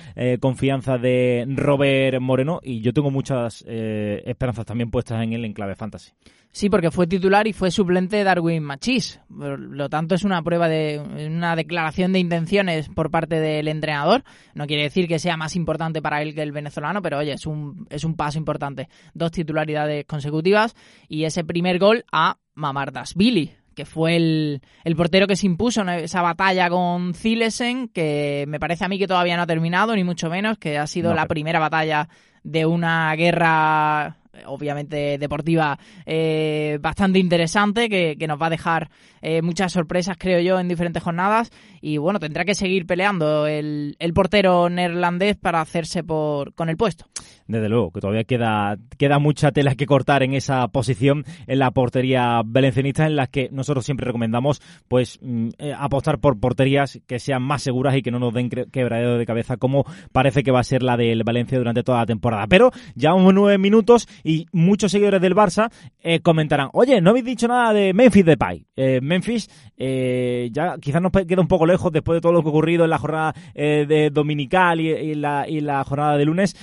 confianza 0.41 0.99
de 0.99 1.47
Robert 1.49 2.21
Moreno 2.21 2.61
y 2.63 2.81
yo 2.81 2.93
tengo 2.93 3.11
muchas 3.11 3.65
esperanzas 3.67 4.67
también 4.67 4.91
puestas 4.91 5.23
en 5.23 5.33
el 5.33 5.45
enclave 5.45 5.75
fantasy. 5.75 6.13
Sí, 6.59 6.69
porque 6.71 6.91
fue 6.91 7.07
titular 7.07 7.47
y 7.47 7.53
fue 7.53 7.71
suplente 7.71 8.25
Darwin 8.25 8.65
Machís. 8.65 9.21
Por 9.29 9.61
lo 9.61 9.89
tanto, 9.89 10.17
es 10.17 10.25
una 10.25 10.43
prueba 10.43 10.67
de 10.67 10.99
una 10.99 11.55
declaración 11.55 12.13
de 12.13 12.19
intenciones 12.19 12.89
por 12.89 13.13
parte 13.13 13.39
del 13.39 13.69
entrenador. 13.69 14.25
No 14.55 14.67
quiere 14.67 14.83
decir 14.83 15.07
que 15.07 15.21
sea 15.21 15.37
más 15.37 15.55
importante 15.55 16.03
para 16.03 16.21
él 16.21 16.35
que 16.35 16.43
el 16.43 16.51
venezolano, 16.51 17.01
pero 17.01 17.19
oye, 17.19 17.35
es 17.35 17.47
un, 17.47 17.87
es 17.91 18.03
un 18.03 18.17
paso 18.17 18.39
importante. 18.39 18.89
Dos 19.15 19.31
titularidades 19.31 20.05
consecutivas 20.07 20.75
y 21.07 21.23
ese 21.23 21.45
primer 21.45 21.79
gol 21.79 22.05
a 22.11 22.39
Mamardas 22.55 23.15
Billy, 23.15 23.53
que 23.77 23.85
fue 23.85 24.17
el, 24.17 24.61
el, 24.83 24.97
portero 24.97 25.29
que 25.29 25.37
se 25.37 25.47
impuso 25.47 25.83
en 25.83 25.91
esa 25.91 26.23
batalla 26.23 26.69
con 26.69 27.15
Zilesen, 27.15 27.87
que 27.87 28.47
me 28.49 28.59
parece 28.59 28.85
a 28.85 28.89
mí 28.89 28.99
que 28.99 29.07
todavía 29.07 29.37
no 29.37 29.45
ha 29.45 29.47
terminado, 29.47 29.95
ni 29.95 30.03
mucho 30.03 30.29
menos, 30.29 30.59
que 30.59 30.77
ha 30.77 30.89
sido 30.89 31.15
la 31.15 31.27
primera 31.27 31.61
batalla 31.61 32.09
de 32.43 32.67
una 32.67 33.15
guerra 33.15 34.17
obviamente 34.47 35.19
deportiva 35.19 35.79
eh, 36.07 36.79
bastante 36.81 37.19
interesante 37.19 37.89
que, 37.89 38.29
nos 38.29 38.41
va 38.41 38.47
a 38.47 38.51
dejar 38.51 38.91
eh, 39.23 39.41
muchas 39.41 39.73
sorpresas 39.73 40.17
creo 40.19 40.41
yo 40.41 40.61
en 40.61 40.69
diferentes 40.69 41.03
jornadas 41.03 41.51
y 41.81 41.97
bueno 41.97 42.19
tendrá 42.19 42.45
que 42.45 42.55
seguir 42.55 42.87
peleando 42.87 43.47
el, 43.47 43.97
el 43.99 44.13
portero 44.13 44.69
neerlandés 44.69 45.37
para 45.37 45.63
hacerse 45.63 46.05
por 46.05 46.53
con 46.55 46.69
el 46.69 46.77
puesto 46.77 47.07
desde 47.49 47.71
luego, 47.71 47.91
que 47.91 48.01
todavía 48.01 48.25
queda, 48.25 48.77
queda 48.99 49.19
mucha 49.19 49.53
tela 49.53 49.75
que 49.75 49.87
cortar 49.87 50.23
en 50.23 50.35
esa 50.35 50.69
posición 50.69 51.25
en 51.47 51.59
la 51.59 51.71
portería 51.71 52.43
valencianista, 52.45 53.07
en 53.07 53.17
las 53.17 53.31
que 53.31 53.49
nosotros 53.51 53.87
siempre 53.87 54.05
recomendamos 54.05 54.61
pues 54.87 55.19
mm, 55.23 55.49
eh, 55.57 55.75
apostar 55.77 56.19
por 56.19 56.39
porterías 56.39 57.01
que 57.07 57.19
sean 57.19 57.43
más 57.43 57.63
seguras 57.63 57.97
y 57.97 58.03
que 58.03 58.11
no 58.11 58.19
nos 58.19 58.35
den 58.35 58.51
quebradero 58.51 59.17
de 59.17 59.25
cabeza 59.25 59.57
como 59.57 59.87
parece 60.13 60.43
que 60.43 60.51
va 60.51 60.61
a 60.61 60.65
ser 60.65 60.83
la 60.83 60.99
del 60.99 61.25
Valencia 61.25 61.57
durante 61.57 61.83
toda 61.83 62.01
la 62.01 62.07
temporada. 62.07 62.47
Pero 62.49 62.71
ya 62.95 63.15
unos 63.15 63.33
nueve 63.33 63.57
minutos 63.57 64.09
muchos 64.53 64.93
seguidores 64.93 65.21
del 65.21 65.35
Barça 65.35 65.71
eh, 66.01 66.21
comentarán, 66.21 66.71
oye, 66.73 67.01
no 67.01 67.11
habéis 67.11 67.25
dicho 67.25 67.49
nada 67.49 67.73
de 67.73 67.93
Memphis 67.93 68.25
Depay. 68.25 68.67
Eh, 68.77 69.01
Memphis 69.03 69.49
ya 69.77 70.77
quizás 70.81 71.01
nos 71.01 71.13
queda 71.13 71.41
un 71.41 71.49
poco 71.49 71.67
lejos 71.67 71.93
después 71.93 72.17
de 72.17 72.21
todo 72.21 72.33
lo 72.33 72.43
que 72.43 72.49
ha 72.49 72.51
ocurrido 72.51 72.85
en 72.85 72.91
la 72.91 72.99
jornada 72.99 73.35
de 73.55 74.11
dominical 74.13 74.81
y, 74.81 75.15
la, 75.15 75.49
y 75.49 75.61
la 75.61 75.85
jornada 75.85 76.17
de 76.17 76.25
lunes, 76.25 76.57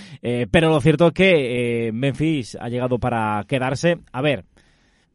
pero 0.51 0.69
lo 0.69 0.81
cierto 0.81 1.07
es 1.07 1.13
que 1.13 1.87
eh, 1.87 1.91
Memphis 1.91 2.57
ha 2.59 2.69
llegado 2.69 2.99
para 2.99 3.43
quedarse. 3.47 3.99
A 4.11 4.21
ver, 4.21 4.45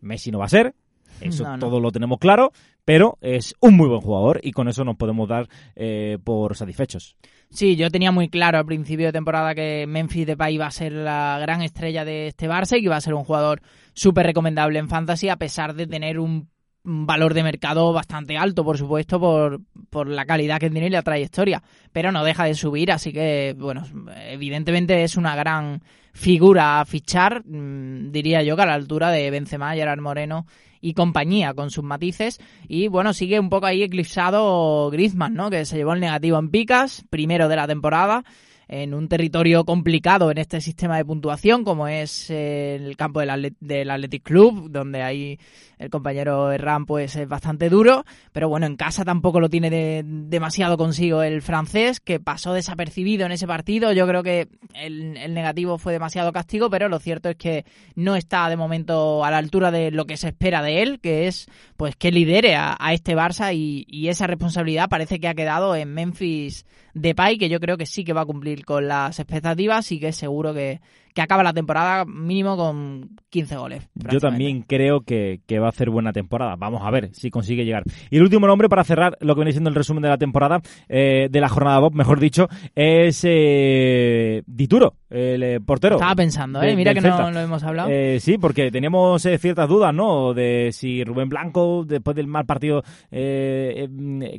Messi 0.00 0.30
no 0.30 0.38
va 0.38 0.46
a 0.46 0.48
ser, 0.48 0.74
eso 1.20 1.44
todo 1.58 1.80
lo 1.80 1.90
tenemos 1.90 2.18
claro, 2.18 2.52
pero 2.84 3.18
es 3.20 3.54
un 3.60 3.76
muy 3.76 3.88
buen 3.88 4.00
jugador 4.00 4.40
y 4.42 4.52
con 4.52 4.68
eso 4.68 4.84
nos 4.84 4.96
podemos 4.96 5.28
dar 5.28 5.48
eh, 5.76 6.18
por 6.22 6.56
satisfechos. 6.56 7.16
Sí, 7.50 7.74
yo 7.76 7.90
tenía 7.90 8.12
muy 8.12 8.28
claro 8.28 8.58
al 8.58 8.66
principio 8.66 9.06
de 9.06 9.12
temporada 9.12 9.54
que 9.54 9.84
Memphis 9.88 10.26
Depay 10.26 10.54
iba 10.54 10.66
a 10.66 10.70
ser 10.70 10.92
la 10.92 11.38
gran 11.40 11.62
estrella 11.62 12.04
de 12.04 12.28
este 12.28 12.48
Barça 12.48 12.76
y 12.76 12.80
que 12.80 12.86
iba 12.86 12.96
a 12.96 13.00
ser 13.00 13.14
un 13.14 13.24
jugador 13.24 13.60
súper 13.92 14.26
recomendable 14.26 14.78
en 14.78 14.88
Fantasy 14.88 15.28
a 15.28 15.36
pesar 15.36 15.74
de 15.74 15.86
tener 15.86 16.18
un 16.20 16.48
valor 16.82 17.34
de 17.34 17.42
mercado 17.42 17.92
bastante 17.92 18.38
alto, 18.38 18.64
por 18.64 18.78
supuesto, 18.78 19.20
por, 19.20 19.60
por 19.90 20.08
la 20.08 20.24
calidad 20.24 20.58
que 20.58 20.70
tiene 20.70 20.86
y 20.86 20.90
la 20.90 21.02
trayectoria, 21.02 21.62
pero 21.92 22.10
no 22.12 22.24
deja 22.24 22.44
de 22.44 22.54
subir, 22.54 22.90
así 22.90 23.12
que, 23.12 23.54
bueno, 23.58 23.84
evidentemente 24.28 25.02
es 25.02 25.16
una 25.16 25.36
gran 25.36 25.82
figura 26.12 26.80
a 26.80 26.84
fichar, 26.84 27.44
mm, 27.44 28.10
diría 28.10 28.42
yo 28.42 28.56
que 28.56 28.62
a 28.62 28.66
la 28.66 28.74
altura 28.74 29.10
de 29.10 29.30
Benzema, 29.30 29.74
Gerard 29.74 30.00
Moreno 30.00 30.46
y 30.80 30.94
compañía, 30.94 31.54
con 31.54 31.70
sus 31.70 31.84
matices, 31.84 32.40
y 32.68 32.88
bueno, 32.88 33.12
sigue 33.12 33.38
un 33.38 33.50
poco 33.50 33.66
ahí 33.66 33.82
eclipsado 33.82 34.90
Griezmann, 34.90 35.34
¿no?, 35.34 35.50
que 35.50 35.64
se 35.64 35.76
llevó 35.76 35.92
el 35.92 36.00
negativo 36.00 36.38
en 36.38 36.50
picas, 36.50 37.04
primero 37.10 37.48
de 37.48 37.56
la 37.56 37.66
temporada, 37.66 38.24
en 38.72 38.94
un 38.94 39.08
territorio 39.08 39.64
complicado 39.64 40.30
en 40.30 40.38
este 40.38 40.60
sistema 40.60 40.96
de 40.96 41.04
puntuación, 41.04 41.64
como 41.64 41.88
es 41.88 42.30
el 42.30 42.96
campo 42.96 43.18
del, 43.18 43.56
del 43.58 43.90
Athletic 43.90 44.22
Club, 44.22 44.70
donde 44.70 45.02
hay 45.02 45.38
el 45.80 45.88
compañero 45.88 46.52
Herrán 46.52 46.84
pues 46.84 47.16
es 47.16 47.26
bastante 47.26 47.70
duro, 47.70 48.04
pero 48.32 48.50
bueno, 48.50 48.66
en 48.66 48.76
casa 48.76 49.02
tampoco 49.02 49.40
lo 49.40 49.48
tiene 49.48 50.02
demasiado 50.04 50.76
consigo 50.76 51.22
el 51.22 51.40
francés, 51.40 52.00
que 52.00 52.20
pasó 52.20 52.52
desapercibido 52.52 53.24
en 53.24 53.32
ese 53.32 53.46
partido. 53.46 53.92
Yo 53.92 54.06
creo 54.06 54.22
que 54.22 54.48
el, 54.74 55.14
negativo 55.32 55.78
fue 55.78 55.94
demasiado 55.94 56.32
castigo, 56.32 56.68
pero 56.68 56.90
lo 56.90 56.98
cierto 56.98 57.30
es 57.30 57.36
que 57.36 57.64
no 57.94 58.14
está 58.14 58.50
de 58.50 58.56
momento 58.56 59.24
a 59.24 59.30
la 59.30 59.38
altura 59.38 59.70
de 59.70 59.90
lo 59.90 60.04
que 60.04 60.18
se 60.18 60.28
espera 60.28 60.62
de 60.62 60.82
él, 60.82 61.00
que 61.00 61.26
es 61.26 61.46
pues 61.78 61.96
que 61.96 62.12
lidere 62.12 62.56
a, 62.56 62.76
este 62.92 63.16
Barça 63.16 63.54
y, 63.54 63.86
esa 64.10 64.26
responsabilidad 64.26 64.88
parece 64.88 65.20
que 65.20 65.28
ha 65.28 65.34
quedado 65.34 65.74
en 65.76 65.94
Memphis 65.94 66.66
Depay, 66.94 67.38
que 67.38 67.48
yo 67.48 67.60
creo 67.60 67.78
que 67.78 67.86
sí 67.86 68.04
que 68.04 68.12
va 68.12 68.22
a 68.22 68.26
cumplir 68.26 68.59
con 68.62 68.88
las 68.88 69.18
expectativas 69.18 69.90
y 69.92 70.00
que 70.00 70.12
seguro 70.12 70.54
que, 70.54 70.80
que 71.14 71.22
acaba 71.22 71.42
la 71.42 71.52
temporada 71.52 72.04
mínimo 72.04 72.56
con 72.56 73.10
15 73.30 73.56
goles. 73.56 73.88
Yo 74.10 74.20
también 74.20 74.62
creo 74.62 75.02
que, 75.02 75.40
va 75.60 75.66
a 75.66 75.70
hacer 75.70 75.90
buena 75.90 76.12
temporada. 76.12 76.56
Vamos 76.56 76.82
a 76.84 76.90
ver 76.90 77.10
si 77.14 77.30
consigue 77.30 77.64
llegar. 77.64 77.84
Y 78.10 78.16
el 78.16 78.22
último 78.22 78.46
nombre 78.46 78.68
para 78.68 78.84
cerrar 78.84 79.16
lo 79.20 79.34
que 79.34 79.40
viene 79.40 79.52
siendo 79.52 79.70
el 79.70 79.76
resumen 79.76 80.02
de 80.02 80.08
la 80.08 80.18
temporada, 80.18 80.60
eh, 80.88 81.28
de 81.30 81.40
la 81.40 81.48
jornada 81.48 81.78
Bob, 81.78 81.94
mejor 81.94 82.20
dicho, 82.20 82.48
es 82.74 83.22
eh, 83.26 84.42
Dituro, 84.46 84.94
el 85.08 85.42
eh, 85.42 85.60
portero. 85.60 85.96
Estaba 85.96 86.14
pensando, 86.14 86.62
¿eh? 86.62 86.76
Mira 86.76 86.94
que 86.94 87.00
no 87.00 87.30
lo 87.30 87.40
hemos 87.40 87.62
hablado. 87.62 87.90
Eh, 87.90 88.20
sí, 88.20 88.38
porque 88.38 88.70
teníamos 88.70 89.22
ciertas 89.22 89.68
dudas, 89.68 89.94
¿no? 89.94 90.34
De 90.34 90.70
si 90.72 91.04
Rubén 91.04 91.28
Blanco, 91.28 91.84
después 91.86 92.16
del 92.16 92.26
mal 92.26 92.46
partido 92.46 92.82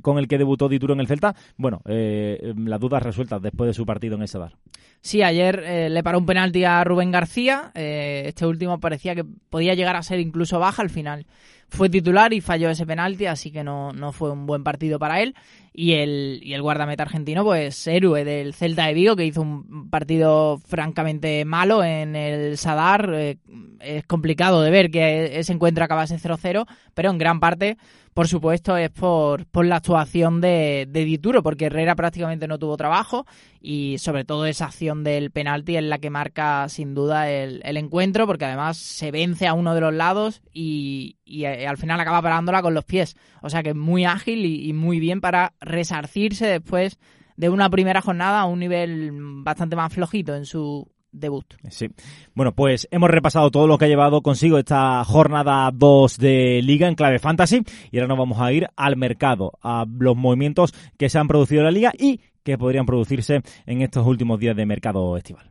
con 0.02 0.18
el 0.18 0.28
que 0.28 0.38
debutó 0.38 0.70
Dituro 0.70 0.94
en 0.94 1.02
el 1.02 1.08
Celta, 1.08 1.36
bueno, 1.58 1.82
las 1.86 2.80
dudas 2.80 3.04
resueltas 3.04 3.42
después 3.42 3.68
de 3.68 3.74
su 3.74 3.86
partido 3.86 4.16
en 4.16 4.24
ese 4.24 4.38
bar. 4.38 4.54
Sí, 5.02 5.24
ayer 5.24 5.90
le 5.90 6.04
paró 6.04 6.20
un 6.20 6.26
penalti 6.26 6.64
a 6.64 6.84
Rubén 6.84 7.12
García. 7.12 7.72
este 7.74 8.46
último 8.46 8.80
parecía 8.80 9.16
que 9.16 9.24
podía 9.24 9.74
llegar 9.74 9.96
a 9.96 10.04
ser 10.04 10.20
incluso 10.20 10.60
baja 10.60 10.82
al 10.82 10.90
final 10.90 11.26
fue 11.72 11.90
titular 11.90 12.34
y 12.34 12.42
falló 12.42 12.70
ese 12.70 12.86
penalti, 12.86 13.26
así 13.26 13.50
que 13.50 13.64
no, 13.64 13.94
no 13.94 14.12
fue 14.12 14.30
un 14.30 14.46
buen 14.46 14.64
partido 14.64 15.00
para 15.00 15.22
él. 15.22 15.36
Y 15.74 15.94
el, 15.94 16.42
y 16.44 16.54
el 16.54 16.62
guardameta 16.62 17.04
argentino, 17.04 17.46
pues 17.46 17.88
héroe 17.88 18.26
del 18.26 18.54
Celta 18.54 18.88
de 18.88 18.94
Vigo, 18.94 19.16
que 19.16 19.26
hizo 19.26 19.42
un 19.42 19.90
partido 19.90 20.60
francamente 20.66 21.46
malo 21.46 21.84
en 21.84 22.16
el 22.16 22.58
Sadar. 22.58 23.10
Eh, 23.14 23.38
es 23.80 24.06
complicado 24.06 24.62
de 24.62 24.70
ver 24.70 24.92
que 24.92 25.40
ese 25.40 25.54
encuentro 25.54 25.86
acabase 25.86 26.18
0-0, 26.18 26.68
pero 26.94 27.10
en 27.10 27.18
gran 27.18 27.40
parte 27.40 27.78
por 28.14 28.28
supuesto, 28.28 28.76
es 28.76 28.90
por, 28.90 29.46
por 29.46 29.66
la 29.66 29.78
actuación 29.78 30.42
de, 30.42 30.86
de 30.90 31.06
Dituro, 31.06 31.44
porque 31.44 31.66
Herrera 31.68 31.96
prácticamente 31.96 32.48
no 32.48 32.60
tuvo 32.60 32.76
trabajo 32.76 33.26
y 33.62 34.00
sobre 34.00 34.26
todo 34.26 34.46
esa 34.46 34.66
acción 34.66 35.06
del 35.06 35.32
penalti 35.32 35.78
es 35.78 35.84
la 35.84 35.98
que 35.98 36.10
marca 36.10 36.68
sin 36.68 36.94
duda 36.94 37.32
el, 37.32 37.62
el 37.64 37.78
encuentro, 37.78 38.28
porque 38.28 38.46
además 38.46 38.78
se 38.78 39.12
vence 39.12 39.48
a 39.48 39.54
uno 39.54 39.74
de 39.74 39.82
los 39.82 39.94
lados 39.94 40.42
y, 40.52 41.20
y 41.24 41.46
eh, 41.46 41.66
al 41.66 41.78
final 41.78 42.02
acaba 42.02 42.22
parándola 42.22 42.62
con 42.62 42.74
los 42.74 42.84
pies. 42.84 43.16
O 43.42 43.50
sea 43.50 43.64
que 43.64 43.70
es 43.70 43.76
muy 43.76 44.04
ágil 44.04 44.46
y, 44.46 44.68
y 44.68 44.74
muy 44.74 45.00
bien 45.00 45.22
para 45.22 45.54
resarcirse 45.62 46.48
después 46.48 47.00
de 47.38 47.50
una 47.50 47.70
primera 47.70 48.02
jornada 48.02 48.42
a 48.42 48.46
un 48.46 48.60
nivel 48.60 49.12
bastante 49.44 49.76
más 49.76 49.94
flojito 49.94 50.36
en 50.36 50.46
su 50.46 50.92
debut. 51.12 51.46
Sí. 51.70 51.88
Bueno, 52.34 52.54
pues 52.54 52.88
hemos 52.92 53.10
repasado 53.10 53.52
todo 53.52 53.68
lo 53.68 53.78
que 53.78 53.86
ha 53.86 53.90
llevado 53.90 54.22
consigo 54.22 54.58
esta 54.58 55.04
jornada 55.04 55.70
2 55.74 56.18
de 56.18 56.62
Liga 56.64 56.88
en 56.88 56.96
clave 56.96 57.20
fantasy 57.20 57.64
y 57.92 57.98
ahora 57.98 58.08
nos 58.08 58.18
vamos 58.18 58.40
a 58.40 58.52
ir 58.52 58.68
al 58.76 58.96
mercado, 58.96 59.54
a 59.62 59.86
los 59.88 60.16
movimientos 60.16 60.74
que 60.98 61.10
se 61.10 61.20
han 61.20 61.28
producido 61.28 61.62
en 61.62 61.66
la 61.66 61.72
liga 61.72 61.92
y 61.98 62.22
que 62.44 62.58
podrían 62.58 62.86
producirse 62.86 63.42
en 63.66 63.82
estos 63.82 64.06
últimos 64.06 64.40
días 64.40 64.56
de 64.56 64.66
mercado 64.66 65.18
estival. 65.18 65.50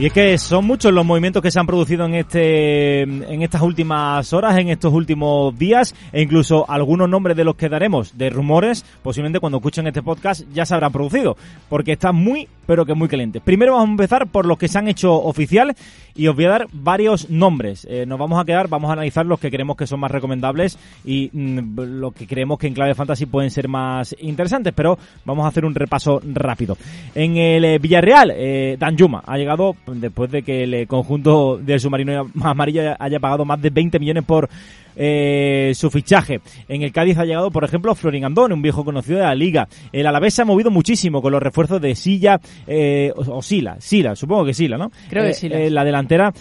Y 0.00 0.06
es 0.06 0.14
que 0.14 0.38
son 0.38 0.64
muchos 0.64 0.94
los 0.94 1.04
movimientos 1.04 1.42
que 1.42 1.50
se 1.50 1.60
han 1.60 1.66
producido 1.66 2.06
en 2.06 2.14
este 2.14 3.02
en 3.02 3.42
estas 3.42 3.60
últimas 3.60 4.32
horas, 4.32 4.56
en 4.56 4.70
estos 4.70 4.94
últimos 4.94 5.58
días, 5.58 5.94
e 6.10 6.22
incluso 6.22 6.64
algunos 6.70 7.06
nombres 7.06 7.36
de 7.36 7.44
los 7.44 7.54
que 7.54 7.68
daremos 7.68 8.16
de 8.16 8.30
rumores, 8.30 8.82
posiblemente 9.02 9.40
cuando 9.40 9.58
escuchen 9.58 9.86
este 9.86 10.02
podcast 10.02 10.44
ya 10.54 10.64
se 10.64 10.72
habrán 10.72 10.90
producido, 10.90 11.36
porque 11.68 11.92
está 11.92 12.12
muy, 12.12 12.48
pero 12.70 12.86
que 12.86 12.94
muy 12.94 13.08
caliente. 13.08 13.40
Primero 13.40 13.72
vamos 13.72 13.88
a 13.88 13.90
empezar 13.90 14.28
por 14.28 14.46
los 14.46 14.56
que 14.56 14.68
se 14.68 14.78
han 14.78 14.86
hecho 14.86 15.12
oficial 15.12 15.74
y 16.14 16.28
os 16.28 16.36
voy 16.36 16.44
a 16.44 16.50
dar 16.50 16.66
varios 16.72 17.28
nombres. 17.28 17.84
Eh, 17.90 18.06
nos 18.06 18.16
vamos 18.16 18.40
a 18.40 18.44
quedar, 18.44 18.68
vamos 18.68 18.90
a 18.90 18.92
analizar 18.92 19.26
los 19.26 19.40
que 19.40 19.50
creemos 19.50 19.76
que 19.76 19.88
son 19.88 19.98
más 19.98 20.12
recomendables 20.12 20.78
y 21.04 21.30
mm, 21.32 21.80
los 21.80 22.14
que 22.14 22.28
creemos 22.28 22.60
que 22.60 22.68
en 22.68 22.74
clave 22.74 22.94
fantasy 22.94 23.26
pueden 23.26 23.50
ser 23.50 23.66
más 23.66 24.14
interesantes, 24.20 24.72
pero 24.72 24.96
vamos 25.24 25.46
a 25.46 25.48
hacer 25.48 25.64
un 25.64 25.74
repaso 25.74 26.22
rápido. 26.32 26.78
En 27.12 27.36
el 27.36 27.64
eh, 27.64 27.78
Villarreal, 27.80 28.30
eh, 28.36 28.76
Dan 28.78 28.96
Yuma 28.96 29.24
ha 29.26 29.36
llegado 29.36 29.74
después 29.88 30.30
de 30.30 30.44
que 30.44 30.62
el 30.62 30.86
conjunto 30.86 31.58
del 31.58 31.80
submarino 31.80 32.30
amarillo 32.40 32.94
haya 33.00 33.18
pagado 33.18 33.44
más 33.44 33.60
de 33.60 33.70
20 33.70 33.98
millones 33.98 34.22
por 34.22 34.48
eh, 34.96 35.72
su 35.74 35.90
fichaje. 35.90 36.40
En 36.68 36.82
el 36.82 36.92
Cádiz 36.92 37.18
ha 37.18 37.24
llegado, 37.24 37.50
por 37.50 37.64
ejemplo, 37.64 37.94
Florin 37.94 38.24
Andón, 38.24 38.52
un 38.52 38.62
viejo 38.62 38.84
conocido 38.84 39.18
de 39.18 39.24
la 39.24 39.34
liga. 39.34 39.68
El 39.92 40.06
Alavés 40.06 40.34
se 40.34 40.42
ha 40.42 40.44
movido 40.44 40.70
muchísimo 40.70 41.22
con 41.22 41.32
los 41.32 41.42
refuerzos 41.42 41.80
de 41.80 41.94
Silla 41.94 42.40
eh, 42.66 43.12
o, 43.16 43.42
Sila, 43.42 43.76
Sila, 43.80 44.16
supongo 44.16 44.44
que 44.44 44.54
Sila, 44.54 44.76
¿no? 44.78 44.90
Creo 45.08 45.24
que 45.24 45.30
eh, 45.30 45.34
Sila. 45.34 45.58
la 45.70 45.84
delantera, 45.84 46.32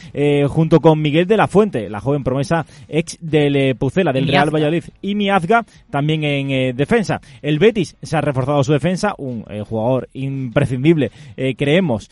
junto 0.48 0.80
con 0.80 1.02
Miguel 1.02 1.28
de 1.28 1.38
la 1.38 1.48
Fuente, 1.48 1.90
la 1.90 2.00
joven 2.00 2.24
promesa 2.24 2.66
ex 2.88 3.18
del 3.22 3.76
Pucela, 3.76 4.12
del 4.12 4.28
Real 4.28 4.54
Valladolid, 4.54 4.84
y 5.02 5.16
Miazga 5.16 5.66
también 5.90 6.24
en 6.24 6.76
defensa. 6.76 7.22
El 7.42 7.60
Betis 7.60 7.96
se 8.02 8.18
ha 8.18 8.22
reforzado 8.22 8.64
su 8.64 8.74
defensa, 8.74 9.14
un 9.18 9.44
jugador 9.66 10.10
imprescindible, 10.14 11.12
creemos, 11.58 12.10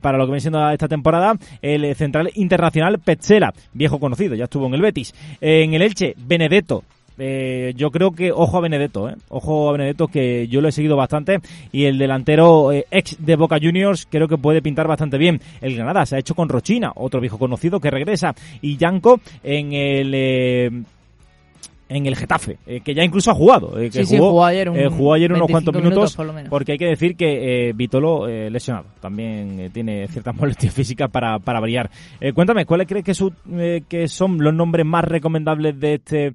para 0.00 0.18
lo 0.18 0.24
que 0.24 0.32
viene 0.32 0.40
siendo 0.40 0.70
esta 0.70 0.88
temporada. 0.88 1.36
El 1.62 1.94
central 1.94 2.30
internacional 2.34 2.98
Petzela, 2.98 3.52
viejo 3.72 3.98
conocido, 3.98 4.34
ya 4.34 4.44
estuvo 4.44 4.66
en 4.66 4.74
el 4.74 4.82
Betis. 4.82 5.14
En 5.62 5.74
el 5.74 5.82
Elche, 5.82 6.14
Benedetto. 6.16 6.84
Eh, 7.18 7.74
yo 7.76 7.90
creo 7.90 8.12
que 8.12 8.32
ojo 8.32 8.56
a 8.56 8.62
Benedetto, 8.62 9.10
¿eh? 9.10 9.16
ojo 9.28 9.68
a 9.68 9.72
Benedetto 9.72 10.08
que 10.08 10.48
yo 10.48 10.62
lo 10.62 10.68
he 10.68 10.72
seguido 10.72 10.96
bastante 10.96 11.38
y 11.70 11.84
el 11.84 11.98
delantero 11.98 12.72
eh, 12.72 12.86
ex 12.90 13.18
de 13.22 13.36
Boca 13.36 13.58
Juniors 13.60 14.08
creo 14.10 14.26
que 14.26 14.38
puede 14.38 14.62
pintar 14.62 14.88
bastante 14.88 15.18
bien. 15.18 15.38
El 15.60 15.76
Granada 15.76 16.06
se 16.06 16.16
ha 16.16 16.18
hecho 16.18 16.34
con 16.34 16.48
Rochina, 16.48 16.92
otro 16.94 17.20
viejo 17.20 17.38
conocido 17.38 17.78
que 17.78 17.90
regresa 17.90 18.34
y 18.62 18.78
Yanko 18.78 19.20
en 19.44 19.74
el 19.74 20.12
eh, 20.14 20.70
en 21.90 22.06
el 22.06 22.16
Getafe, 22.16 22.56
eh, 22.66 22.80
que 22.80 22.94
ya 22.94 23.02
incluso 23.02 23.32
ha 23.32 23.34
jugado. 23.34 23.78
Eh, 23.78 23.90
que 23.90 24.04
jugó, 24.04 24.44
ayer, 24.44 24.68
eh, 24.68 24.88
jugó 24.88 25.14
ayer 25.14 25.32
unos 25.32 25.50
cuantos 25.50 25.74
minutos, 25.74 26.16
porque 26.48 26.72
hay 26.72 26.78
que 26.78 26.86
decir 26.86 27.16
que 27.16 27.72
Vitolo 27.74 28.26
lesionado 28.26 28.86
también 29.00 29.70
tiene 29.72 30.06
ciertas 30.08 30.34
molestias 30.36 30.72
físicas 30.72 31.10
para, 31.10 31.40
para 31.40 31.58
variar. 31.58 31.90
cuéntame, 32.32 32.64
¿cuáles 32.64 32.86
crees 32.86 33.04
que, 33.04 33.82
que 33.88 34.08
son 34.08 34.38
los 34.38 34.54
nombres 34.54 34.86
más 34.86 35.04
recomendables 35.04 35.78
de 35.78 35.94
este 35.94 36.34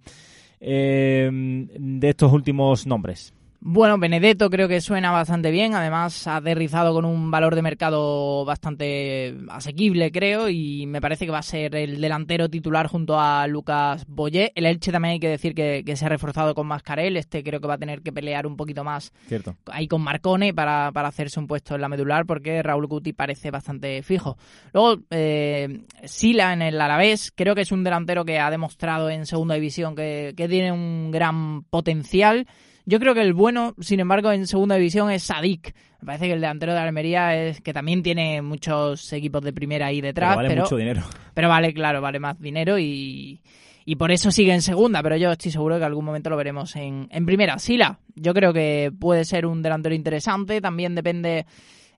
de 0.60 2.10
estos 2.10 2.34
últimos 2.34 2.86
nombres? 2.86 3.34
Bueno, 3.68 3.98
Benedetto 3.98 4.52
creo 4.52 4.68
que 4.68 4.80
suena 4.80 5.10
bastante 5.10 5.50
bien, 5.50 5.74
además 5.74 6.28
ha 6.28 6.36
aterrizado 6.36 6.94
con 6.94 7.04
un 7.04 7.32
valor 7.32 7.56
de 7.56 7.64
mercado 7.64 8.46
bastante 8.46 9.36
asequible, 9.50 10.12
creo, 10.12 10.50
y 10.50 10.86
me 10.86 11.02
parece 11.02 11.26
que 11.26 11.32
va 11.32 11.40
a 11.40 11.42
ser 11.42 11.76
el 11.76 12.00
delantero 12.00 12.48
titular 12.48 12.86
junto 12.86 13.20
a 13.20 13.48
Lucas 13.48 14.06
Boyé. 14.08 14.52
El 14.54 14.68
Elche 14.68 14.92
también 14.92 15.14
hay 15.14 15.20
que 15.20 15.30
decir 15.30 15.56
que, 15.56 15.84
se 15.96 16.06
ha 16.06 16.10
reforzado 16.10 16.54
con 16.54 16.68
Mascarel, 16.68 17.18
este 17.18 17.44
creo 17.44 17.60
que 17.60 17.66
va 17.66 17.74
a 17.74 17.78
tener 17.80 18.04
que 18.04 18.14
pelear 18.14 18.46
un 18.46 18.56
poquito 18.56 18.84
más 18.84 19.12
Cierto. 19.28 19.56
ahí 19.72 19.88
con 19.88 20.04
Marcone 20.04 20.54
para, 20.54 20.92
para 20.92 21.08
hacerse 21.08 21.40
un 21.40 21.48
puesto 21.48 21.74
en 21.74 21.82
la 21.82 21.90
medular, 21.90 22.28
porque 22.28 22.62
Raúl 22.62 22.86
Guti 22.86 23.14
parece 23.14 23.50
bastante 23.50 24.04
fijo. 24.04 24.38
Luego, 24.74 25.02
eh, 25.10 25.86
Sila 26.04 26.54
en 26.54 26.62
el 26.62 26.80
Alavés, 26.80 27.32
creo 27.36 27.56
que 27.56 27.62
es 27.62 27.72
un 27.72 27.84
delantero 27.84 28.26
que 28.26 28.38
ha 28.38 28.52
demostrado 28.52 29.10
en 29.10 29.26
segunda 29.26 29.56
división 29.56 29.96
que, 29.96 30.36
que 30.38 30.48
tiene 30.48 30.72
un 30.72 31.10
gran 31.10 31.64
potencial 31.64 32.46
yo 32.86 33.00
creo 33.00 33.14
que 33.14 33.22
el 33.22 33.34
bueno, 33.34 33.74
sin 33.80 34.00
embargo, 34.00 34.32
en 34.32 34.48
segunda 34.48 34.76
división 34.76 35.12
es 35.12 35.24
Sadik. 35.24 35.74
Me 36.02 36.06
parece 36.08 36.28
que 36.28 36.34
el 36.34 36.42
delantero 36.42 36.74
de 36.74 36.80
Almería 36.80 37.36
es 37.36 37.62
que 37.62 37.74
también 37.74 38.04
tiene 38.04 38.42
muchos 38.42 39.12
equipos 39.12 39.42
de 39.44 39.54
primera 39.54 39.88
ahí 39.88 40.02
detrás. 40.02 40.38
Pero 40.38 40.48
vale 40.50 40.62
mucho 40.62 40.78
dinero. 40.78 41.04
Pero 41.34 41.50
vale, 41.50 41.74
claro, 41.74 42.02
vale 42.02 42.20
más 42.20 42.40
dinero 42.40 42.78
y, 42.78 43.42
y 43.86 43.96
por 43.96 44.12
eso 44.12 44.32
sigue 44.32 44.54
en 44.54 44.62
segunda, 44.62 45.02
pero 45.02 45.18
yo 45.18 45.32
estoy 45.32 45.52
seguro 45.52 45.78
que 45.80 45.86
algún 45.86 46.06
momento 46.06 46.30
lo 46.30 46.38
veremos 46.38 46.76
en, 46.76 47.08
en 47.12 47.26
primera. 47.26 47.58
Sila, 47.60 48.00
yo 48.16 48.34
creo 48.34 48.54
que 48.54 48.92
puede 49.00 49.26
ser 49.26 49.46
un 49.46 49.62
delantero 49.62 49.96
interesante, 49.96 50.62
también 50.62 50.96
depende 50.96 51.46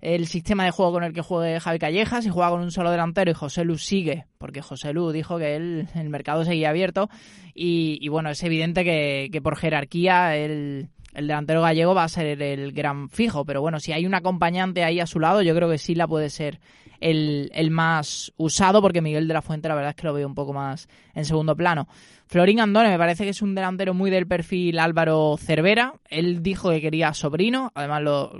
el 0.02 0.28
sistema 0.28 0.66
de 0.66 0.72
juego 0.72 0.94
con 0.94 1.04
el 1.04 1.14
que 1.14 1.22
juegue 1.22 1.60
Javi 1.60 1.80
Calleja, 1.80 2.22
si 2.22 2.30
juega 2.30 2.50
con 2.50 2.62
un 2.62 2.72
solo 2.72 2.92
delantero 2.92 3.32
y 3.32 3.34
José 3.34 3.64
Lu 3.64 3.78
sigue, 3.78 4.26
porque 4.38 4.62
José 4.62 4.94
Lu 4.94 5.12
dijo 5.12 5.38
que 5.38 5.56
él, 5.56 5.88
el 5.96 6.10
mercado 6.10 6.46
seguía 6.46 6.70
abierto 6.70 7.10
y, 7.54 8.08
bueno, 8.10 8.30
es 8.30 8.44
evidente 8.44 8.84
que, 8.84 9.30
que 9.32 9.42
por 9.42 9.58
jerarquía 9.58 10.36
el, 10.36 10.90
el 11.14 11.28
delantero 11.28 11.62
gallego 11.62 11.96
va 11.96 12.04
a 12.04 12.10
ser 12.10 12.42
el 12.42 12.72
gran 12.74 13.10
fijo, 13.10 13.44
pero 13.44 13.62
bueno, 13.62 13.80
si 13.80 13.92
hay 13.92 14.06
un 14.06 14.14
acompañante 14.14 14.84
ahí 14.84 15.00
a 15.00 15.08
su 15.08 15.20
lado, 15.20 15.42
yo 15.42 15.56
creo 15.56 15.70
que 15.70 15.80
sí 15.80 15.96
la 15.96 16.08
puede 16.08 16.30
ser 16.30 16.60
el, 17.00 17.50
el, 17.54 17.72
más 17.72 18.32
usado, 18.38 18.82
porque 18.82 19.02
Miguel 19.02 19.28
de 19.28 19.34
la 19.34 19.42
Fuente 19.42 19.68
la 19.68 19.76
verdad 19.76 19.92
es 19.92 19.96
que 19.96 20.06
lo 20.06 20.14
veo 20.14 20.28
un 20.28 20.36
poco 20.36 20.54
más 20.54 20.88
en 21.16 21.26
segundo 21.26 21.56
plano. 21.56 21.88
Florín 22.28 22.60
Andone 22.60 22.90
me 22.90 22.98
parece 22.98 23.24
que 23.24 23.32
es 23.32 23.42
un 23.42 23.56
delantero 23.56 23.94
muy 23.94 24.12
del 24.12 24.28
perfil 24.28 24.78
Álvaro 24.80 25.38
Cervera. 25.40 25.94
Él 26.10 26.44
dijo 26.44 26.70
que 26.70 26.82
quería 26.82 27.14
sobrino, 27.14 27.72
además 27.74 28.02
lo 28.04 28.32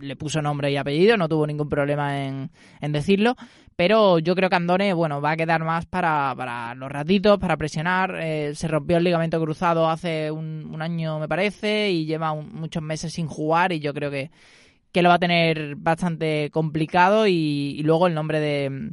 le 0.00 0.16
puso 0.16 0.42
nombre 0.42 0.70
y 0.70 0.76
apellido, 0.76 1.16
no 1.16 1.28
tuvo 1.28 1.46
ningún 1.46 1.68
problema 1.68 2.24
en, 2.24 2.50
en 2.80 2.92
decirlo. 2.92 3.36
Pero 3.76 4.18
yo 4.18 4.34
creo 4.34 4.48
que 4.48 4.56
Andone, 4.56 4.94
bueno, 4.94 5.20
va 5.20 5.32
a 5.32 5.36
quedar 5.36 5.62
más 5.62 5.84
para, 5.84 6.32
para 6.34 6.74
los 6.74 6.90
ratitos, 6.90 7.38
para 7.38 7.58
presionar. 7.58 8.16
Eh, 8.18 8.54
se 8.54 8.68
rompió 8.68 8.96
el 8.96 9.04
ligamento 9.04 9.38
cruzado 9.38 9.90
hace 9.90 10.30
un, 10.30 10.70
un 10.72 10.80
año, 10.80 11.18
me 11.18 11.28
parece, 11.28 11.90
y 11.90 12.06
lleva 12.06 12.34
muchos 12.34 12.82
meses 12.82 13.12
sin 13.12 13.26
jugar. 13.26 13.72
Y 13.72 13.80
yo 13.80 13.92
creo 13.92 14.10
que, 14.10 14.30
que 14.92 15.02
lo 15.02 15.10
va 15.10 15.16
a 15.16 15.18
tener 15.18 15.76
bastante 15.76 16.48
complicado. 16.50 17.26
Y, 17.26 17.82
luego 17.82 18.06
el 18.06 18.14
nombre 18.14 18.40
de, 18.40 18.92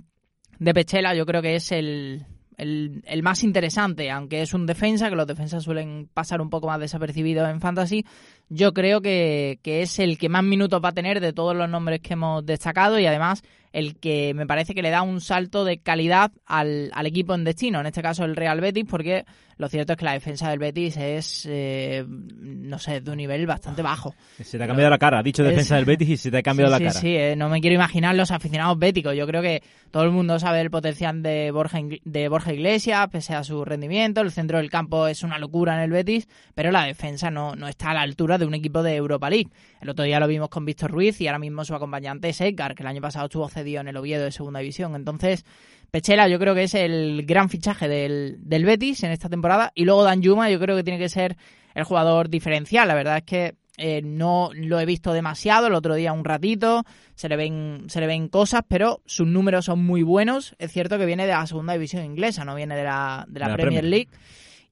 de 0.60 0.74
Pechela, 0.74 1.15
yo 1.15 1.25
creo 1.25 1.41
que 1.41 1.55
es 1.55 1.72
el, 1.72 2.25
el, 2.57 3.03
el, 3.05 3.24
más 3.24 3.41
interesante, 3.45 4.12
aunque 4.12 4.41
es 4.41 4.53
un 4.53 4.65
defensa, 4.65 5.10
que 5.10 5.15
los 5.15 5.27
defensas 5.27 5.63
suelen 5.63 6.10
pasar 6.13 6.41
un 6.41 6.50
poco 6.50 6.67
más 6.67 6.81
desapercibidos 6.81 7.50
en 7.50 7.62
Fantasy, 7.62 8.05
yo 8.53 8.74
creo 8.74 9.01
que, 9.01 9.60
que, 9.63 9.81
es 9.81 10.00
el 10.00 10.17
que 10.17 10.29
más 10.29 10.43
minutos 10.43 10.81
va 10.83 10.89
a 10.89 10.93
tener 10.93 11.19
de 11.19 11.33
todos 11.33 11.55
los 11.55 11.69
nombres 11.69 12.01
que 12.01 12.13
hemos 12.13 12.45
destacado 12.45 13.00
y 13.00 13.05
además 13.05 13.43
el 13.74 13.95
que 13.95 14.33
me 14.36 14.45
parece 14.45 14.75
que 14.75 14.83
le 14.83 14.91
da 14.91 15.01
un 15.01 15.19
salto 15.19 15.65
de 15.65 15.79
calidad 15.79 16.31
al, 16.45 16.91
al 16.93 17.07
equipo 17.07 17.33
en 17.33 17.43
destino, 17.43 17.79
en 17.79 17.88
este 17.88 18.03
caso 18.03 18.24
el 18.24 18.36
Real 18.36 18.62
Betis, 18.62 18.86
porque 18.88 19.25
lo 19.57 19.69
cierto 19.69 19.93
es 19.93 20.00
que 20.00 20.05
la 20.05 20.13
defensa 20.13 20.50
del 20.50 20.60
Betis 20.60 20.98
es, 20.98 21.48
eh, 21.50 22.05
no 22.07 22.79
sé, 22.79 23.01
de 23.01 23.12
un 23.12 23.17
nivel 23.17 23.45
bastante 23.45 23.81
bajo. 23.81 24.15
Se 24.41 24.57
te 24.57 24.63
ha 24.63 24.67
cambiado 24.67 24.89
la 24.89 24.98
cara, 24.98 25.19
ha 25.19 25.24
dicho 25.24 25.43
defensa 25.43 25.75
del 25.75 25.86
Betis 25.86 26.10
y 26.10 26.17
se 26.17 26.31
te 26.31 26.38
ha 26.38 26.43
cambiado 26.43 26.72
la 26.72 26.79
cara. 26.79 26.91
Sí, 26.91 27.00
sí, 27.00 27.15
eh, 27.15 27.36
no 27.36 27.50
me 27.50 27.62
quiero 27.62 27.75
imaginar 27.75 28.15
los 28.15 28.31
aficionados 28.31 28.77
béticos. 28.77 29.15
Yo 29.15 29.27
creo 29.27 29.41
que 29.41 29.63
todo 29.91 30.03
el 30.03 30.12
mundo 30.12 30.39
sabe 30.39 30.62
el 30.62 30.72
potencial 30.72 31.22
de 31.22 31.51
Borja, 31.51 31.79
de 32.03 32.29
Borja 32.29 32.53
Iglesias, 32.53 33.07
pese 33.12 33.36
a 33.36 33.43
su 33.43 33.63
rendimiento. 33.63 34.22
El 34.22 34.31
centro 34.31 34.57
del 34.57 34.69
campo 34.69 35.07
es 35.07 35.24
una 35.24 35.38
locura 35.38 35.75
en 35.75 35.81
el 35.81 35.91
Betis, 35.91 36.27
pero 36.55 36.72
la 36.72 36.86
defensa 36.86 37.29
no, 37.29 37.55
no 37.55 37.67
está 37.67 37.91
a 37.91 37.93
la 37.93 38.01
altura 38.01 38.38
de 38.43 38.47
un 38.47 38.53
equipo 38.53 38.83
de 38.83 38.95
Europa 38.95 39.29
League. 39.29 39.50
El 39.81 39.89
otro 39.89 40.05
día 40.05 40.19
lo 40.19 40.27
vimos 40.27 40.50
con 40.50 40.65
Víctor 40.65 40.91
Ruiz 40.91 41.19
y 41.21 41.27
ahora 41.27 41.39
mismo 41.39 41.65
su 41.65 41.75
acompañante 41.75 42.29
es 42.29 42.39
Edgar, 42.41 42.75
que 42.75 42.83
el 42.83 42.88
año 42.88 43.01
pasado 43.01 43.25
estuvo 43.25 43.50
cedido 43.50 43.81
en 43.81 43.88
el 43.88 43.97
Oviedo 43.97 44.23
de 44.23 44.31
Segunda 44.31 44.59
División. 44.59 44.95
Entonces, 44.95 45.45
Pechela 45.91 46.27
yo 46.27 46.39
creo 46.39 46.55
que 46.55 46.63
es 46.63 46.73
el 46.75 47.25
gran 47.25 47.50
fichaje 47.50 47.88
del, 47.88 48.38
del 48.39 48.65
Betis 48.65 49.03
en 49.03 49.12
esta 49.12 49.29
temporada. 49.29 49.71
Y 49.75 49.85
luego 49.85 50.03
Dan 50.03 50.21
Yuma 50.21 50.50
yo 50.50 50.59
creo 50.59 50.75
que 50.75 50.83
tiene 50.83 51.00
que 51.00 51.09
ser 51.09 51.38
el 51.73 51.83
jugador 51.83 52.29
diferencial. 52.29 52.88
La 52.88 52.95
verdad 52.95 53.17
es 53.17 53.23
que 53.23 53.55
eh, 53.77 54.01
no 54.03 54.51
lo 54.53 54.79
he 54.79 54.85
visto 54.85 55.13
demasiado, 55.13 55.65
el 55.65 55.73
otro 55.73 55.95
día 55.95 56.13
un 56.13 56.23
ratito, 56.23 56.83
se 57.15 57.27
le 57.27 57.35
ven, 57.35 57.85
se 57.88 58.00
le 58.00 58.07
ven 58.07 58.27
cosas, 58.27 58.62
pero 58.67 59.01
sus 59.05 59.27
números 59.27 59.65
son 59.65 59.83
muy 59.83 60.03
buenos. 60.03 60.55
Es 60.59 60.71
cierto 60.71 61.00
que 61.00 61.05
viene 61.05 61.25
de 61.25 61.33
la 61.33 61.47
segunda 61.47 61.73
división 61.73 62.05
inglesa, 62.05 62.45
no 62.45 62.53
viene 62.53 62.75
de 62.75 62.83
la, 62.83 63.25
de 63.27 63.39
la, 63.39 63.55
Premier, 63.55 63.83
League. 63.83 64.09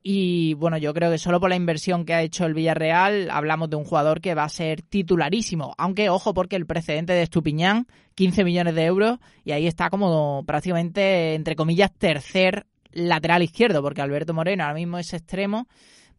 Y 0.04 0.56
bueno, 0.56 0.78
yo 0.78 0.94
creo 0.94 1.12
que 1.12 1.20
solo 1.20 1.40
por 1.40 1.50
la 1.50 1.56
inversión 1.56 2.06
que 2.06 2.14
ha 2.16 2.24
hecho 2.24 2.46
el 2.46 2.56
Villarreal 2.56 3.30
hablamos 3.30 3.70
de 3.70 3.76
un 3.76 3.86
jugador 3.86 4.20
que 4.20 4.34
va 4.34 4.44
a 4.44 4.50
ser 4.50 4.82
titularísimo. 4.82 5.76
Aunque, 5.78 6.10
ojo, 6.10 6.34
porque 6.34 6.56
el 6.56 6.66
precedente 6.66 7.14
de 7.14 7.22
Estupiñán, 7.22 7.88
15 8.16 8.44
millones 8.44 8.74
de 8.74 8.86
euros, 8.86 9.20
y 9.44 9.52
ahí 9.52 9.68
está 9.68 9.92
como 9.92 10.44
prácticamente, 10.48 11.36
entre 11.36 11.56
comillas, 11.56 11.92
tercer 11.94 12.66
lateral 12.92 13.44
izquierdo, 13.44 13.82
porque 13.84 14.02
Alberto 14.02 14.34
Moreno 14.34 14.64
ahora 14.64 14.76
mismo 14.76 14.98
es 14.98 15.14
extremo 15.14 15.68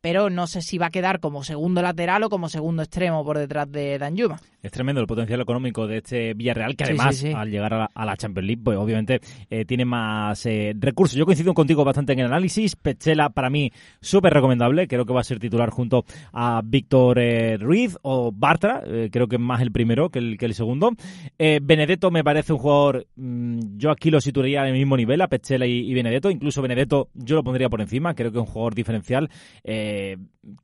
pero 0.02 0.28
no 0.28 0.48
sé 0.48 0.60
si 0.60 0.76
va 0.76 0.86
a 0.86 0.90
quedar 0.90 1.20
como 1.20 1.44
segundo 1.44 1.80
lateral 1.80 2.24
o 2.24 2.28
como 2.28 2.48
segundo 2.48 2.82
extremo 2.82 3.24
por 3.24 3.38
detrás 3.38 3.70
de 3.70 3.98
Dan 3.98 4.16
Yuma. 4.16 4.40
Es 4.60 4.70
tremendo 4.70 5.00
el 5.00 5.06
potencial 5.08 5.40
económico 5.40 5.86
de 5.88 5.98
este 5.98 6.34
Villarreal, 6.34 6.76
que 6.76 6.84
además, 6.84 7.24
al 7.34 7.50
llegar 7.50 7.74
a 7.92 8.04
la, 8.04 8.16
Champions 8.16 8.46
League, 8.46 8.62
pues 8.62 8.78
obviamente 8.78 9.20
eh, 9.50 9.64
tiene 9.64 9.84
más 9.84 10.46
eh, 10.46 10.72
recursos. 10.78 11.16
Yo 11.16 11.24
coincido 11.24 11.52
contigo 11.52 11.84
bastante 11.84 12.12
en 12.12 12.20
el 12.20 12.26
análisis. 12.26 12.76
Pechela, 12.76 13.30
para 13.30 13.50
mí, 13.50 13.72
súper 14.00 14.32
recomendable. 14.32 14.86
Creo 14.86 15.04
que 15.04 15.12
va 15.12 15.20
a 15.20 15.24
ser 15.24 15.40
titular 15.40 15.70
junto 15.70 16.04
a 16.32 16.62
Víctor 16.64 17.18
eh, 17.18 17.56
Ruiz 17.56 17.96
o 18.02 18.30
Bartra. 18.30 18.82
creo 19.10 19.26
que 19.26 19.38
más 19.38 19.62
el 19.62 19.72
primero 19.72 20.10
que 20.10 20.20
el, 20.20 20.38
que 20.38 20.46
el 20.46 20.54
segundo. 20.54 20.92
Benedetto 21.38 22.12
me 22.12 22.22
parece 22.22 22.52
un 22.52 22.60
jugador, 22.60 23.06
mm, 23.16 23.78
yo 23.78 23.90
aquí 23.90 24.10
lo 24.10 24.20
situaría 24.20 24.62
al 24.62 24.72
mismo 24.72 24.96
nivel, 24.96 25.20
a 25.22 25.28
Pechela 25.28 25.66
y, 25.66 25.90
y, 25.90 25.94
Benedetto. 25.94 26.30
Incluso 26.30 26.62
Benedetto 26.62 27.08
yo 27.14 27.34
lo 27.34 27.42
pondría 27.42 27.68
por 27.68 27.80
encima. 27.80 28.14
Creo 28.14 28.30
que 28.30 28.38
es 28.38 28.44
un 28.44 28.52
jugador 28.52 28.76
diferencial. 28.76 29.28
Eh, 29.64 29.91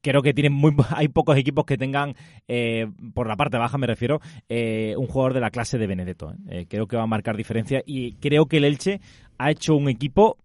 creo 0.00 0.22
que 0.22 0.34
tienen 0.34 0.52
muy, 0.52 0.74
hay 0.90 1.08
pocos 1.08 1.36
equipos 1.36 1.64
que 1.64 1.76
tengan, 1.76 2.14
eh, 2.46 2.86
por 3.14 3.28
la 3.28 3.36
parte 3.36 3.58
baja 3.58 3.78
me 3.78 3.86
refiero, 3.86 4.20
eh, 4.48 4.94
un 4.96 5.06
jugador 5.06 5.34
de 5.34 5.40
la 5.40 5.50
clase 5.50 5.78
de 5.78 5.86
Benedetto. 5.86 6.34
creo 6.68 6.86
que 6.86 6.96
va 6.96 7.02
a 7.02 7.06
marcar 7.06 7.36
diferencia 7.36 7.82
y 7.86 8.14
creo 8.14 8.46
que 8.46 8.58
el 8.58 8.64
Elche 8.64 9.00
ha 9.38 9.50
hecho 9.50 9.76
un 9.76 9.88
equipo 9.88 10.38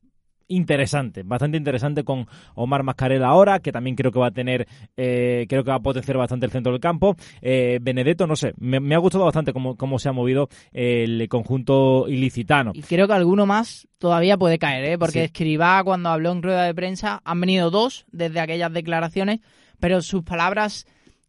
interesante, 0.48 1.24
bastante 1.24 1.58
interesante 1.58 2.04
con 2.04 2.28
Omar 2.56 2.84
Mascarel 2.84 3.24
ahora, 3.24 3.60
que 3.60 3.72
también 3.72 3.96
creo 3.96 4.12
que 4.12 4.20
va 4.20 4.28
a 4.28 4.32
tener, 4.32 4.68
eh, 4.98 5.46
creo 5.50 5.64
que 5.64 5.70
va 5.70 5.78
a 5.78 5.82
potenciar 5.82 6.18
bastante 6.18 6.46
el 6.46 6.52
centro 6.52 6.72
del 6.72 6.82
campo. 6.82 7.16
Eh, 7.42 7.80
Benedetto, 7.82 8.28
no 8.28 8.36
sé, 8.36 8.54
me, 8.58 8.96
ha 8.96 9.00
gustado 9.00 9.26
bastante 9.26 9.54
cómo, 9.54 9.76
cómo, 9.76 10.00
se 10.00 10.10
ha 10.10 10.14
movido 10.14 10.50
el 10.72 11.28
conjunto 11.30 12.08
ilicitano. 12.08 12.72
Y 12.74 12.82
creo 12.82 13.08
que 13.08 13.14
alguno 13.14 13.46
más 13.46 13.88
todavía 13.98 14.38
puede 14.38 14.60
caer, 14.60 14.86
¿eh? 14.86 14.98
porque 14.98 15.24
Escribá 15.24 15.84
cuando 15.84 16.10
habló 16.10 16.32
en 16.32 16.44
rueda 16.44 16.64
de 16.64 16.74
prensa, 16.74 17.22
han 17.24 17.40
venido 17.40 17.72
dos 17.72 18.06
desde 18.12 18.40
aquellas 18.40 18.72
declaraciones, 18.74 19.40
pero 19.80 20.02
sus 20.02 20.24
palabras 20.24 20.86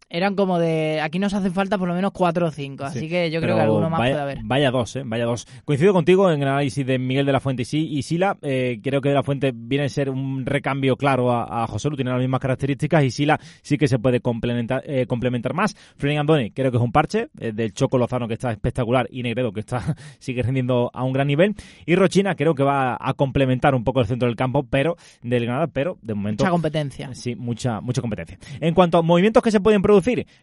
eran 0.09 0.35
como 0.35 0.59
de 0.59 1.01
aquí 1.01 1.19
nos 1.19 1.35
hacen 1.35 1.53
falta 1.53 1.79
por 1.79 1.89
lo 1.89 1.95
menos 1.95 2.13
cuatro 2.13 2.47
o 2.47 2.51
cinco, 2.51 2.85
así 2.85 3.09
que 3.09 3.31
yo 3.31 3.41
creo 3.41 3.57
que 3.57 3.63
alguno 3.63 3.91
más 3.91 4.01
puede 4.01 4.15
haber. 4.15 4.39
Vaya 4.45 4.71
dos, 4.71 4.95
¿eh? 4.97 5.03
Vaya 5.05 5.25
dos. 5.25 5.47
Coincido 5.65 5.93
contigo 5.93 6.31
en 6.31 6.43
el 6.43 6.49
análisis 6.49 6.87
de 6.87 6.99
Miguel 6.99 7.27
de 7.27 7.33
la 7.33 7.41
Fuente 7.41 7.65
y, 7.71 8.03
Sila. 8.03 8.37
Eh, 8.43 8.81
creo 8.83 9.01
que 9.01 9.09
de 9.09 9.15
la 9.15 9.23
Fuente 9.23 9.53
viene 9.55 9.87
a 9.87 9.89
ser 9.89 10.11
un 10.11 10.45
recambio 10.47 10.97
claro 10.97 11.33
a, 11.33 11.67
José 11.67 11.89
Lu, 11.89 11.97
tiene 11.97 12.11
las 12.11 12.21
mismas 12.21 12.41
características 12.41 13.05
y 13.05 13.11
Sila 13.11 13.41
sí 13.63 13.79
que 13.79 13.89
se 13.89 13.99
puede 13.99 14.21
complementar, 14.21 14.83
eh, 14.87 15.07
complementar 15.07 15.55
más. 15.55 15.75
Freddy 15.97 16.17
Andoni 16.17 16.51
creo 16.51 16.71
que 16.71 16.77
es 16.77 16.83
un 16.83 16.93
parche 16.93 17.29
eh, 17.41 17.53
del 17.53 17.73
Choco 17.73 17.99
Lozano 17.99 18.29
que 18.29 18.35
está 18.35 18.53
espectacular 18.53 19.09
y 19.11 19.23
Negredo 19.23 19.53
que 19.53 19.61
está 19.61 19.97
sigue 20.19 20.43
rindiendo 20.43 20.91
a 20.93 21.03
un 21.03 21.13
gran 21.13 21.27
nivel. 21.27 21.55
Y 21.87 21.97
Rochina 21.97 22.37
creo 22.37 22.55
que 22.55 22.63
va 22.63 22.97
a 23.01 23.15
complementar 23.15 23.75
un 23.75 23.85
poco 23.85 24.01
el 24.01 24.07
centro 24.07 24.29
del 24.29 24.37
campo, 24.37 24.65
pero 24.65 24.97
del 25.23 25.45
Granada, 25.45 25.67
pero 25.67 25.99
de 26.03 26.15
momento. 26.15 26.45
Mucha 26.45 26.51
competencia. 26.51 27.15
Sí, 27.15 27.35
mucha, 27.35 27.81
mucha 27.81 28.01
competencia. 28.01 28.39
En 28.61 28.75
cuanto 28.75 28.99
a 28.99 29.03
movimientos 29.03 29.43
que 29.43 29.51
se 29.51 29.61
pueden 29.61 29.83
producir 29.83 29.94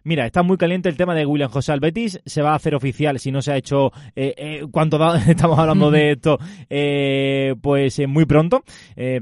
Mira, 0.04 0.26
está 0.26 0.44
muy 0.44 0.58
caliente 0.58 0.90
el 0.90 0.98
tema 0.98 1.14
de 1.16 1.26
William 1.26 1.50
José 1.50 1.72
Albetis. 1.72 2.20
Se 2.26 2.42
va 2.42 2.52
a 2.52 2.56
hacer 2.56 2.76
oficial 2.76 3.20
si 3.20 3.32
no 3.32 3.42
se 3.42 3.52
ha 3.52 3.58
hecho. 3.58 3.92
Eh, 4.16 4.34
eh 4.38 4.66
¿Cuánto 4.72 4.98
estamos 5.28 5.60
hablando 5.60 5.92
de 5.92 6.12
esto? 6.14 6.40
Eh, 6.70 7.56
pues 7.62 8.02
muy 8.08 8.26
pronto. 8.26 8.64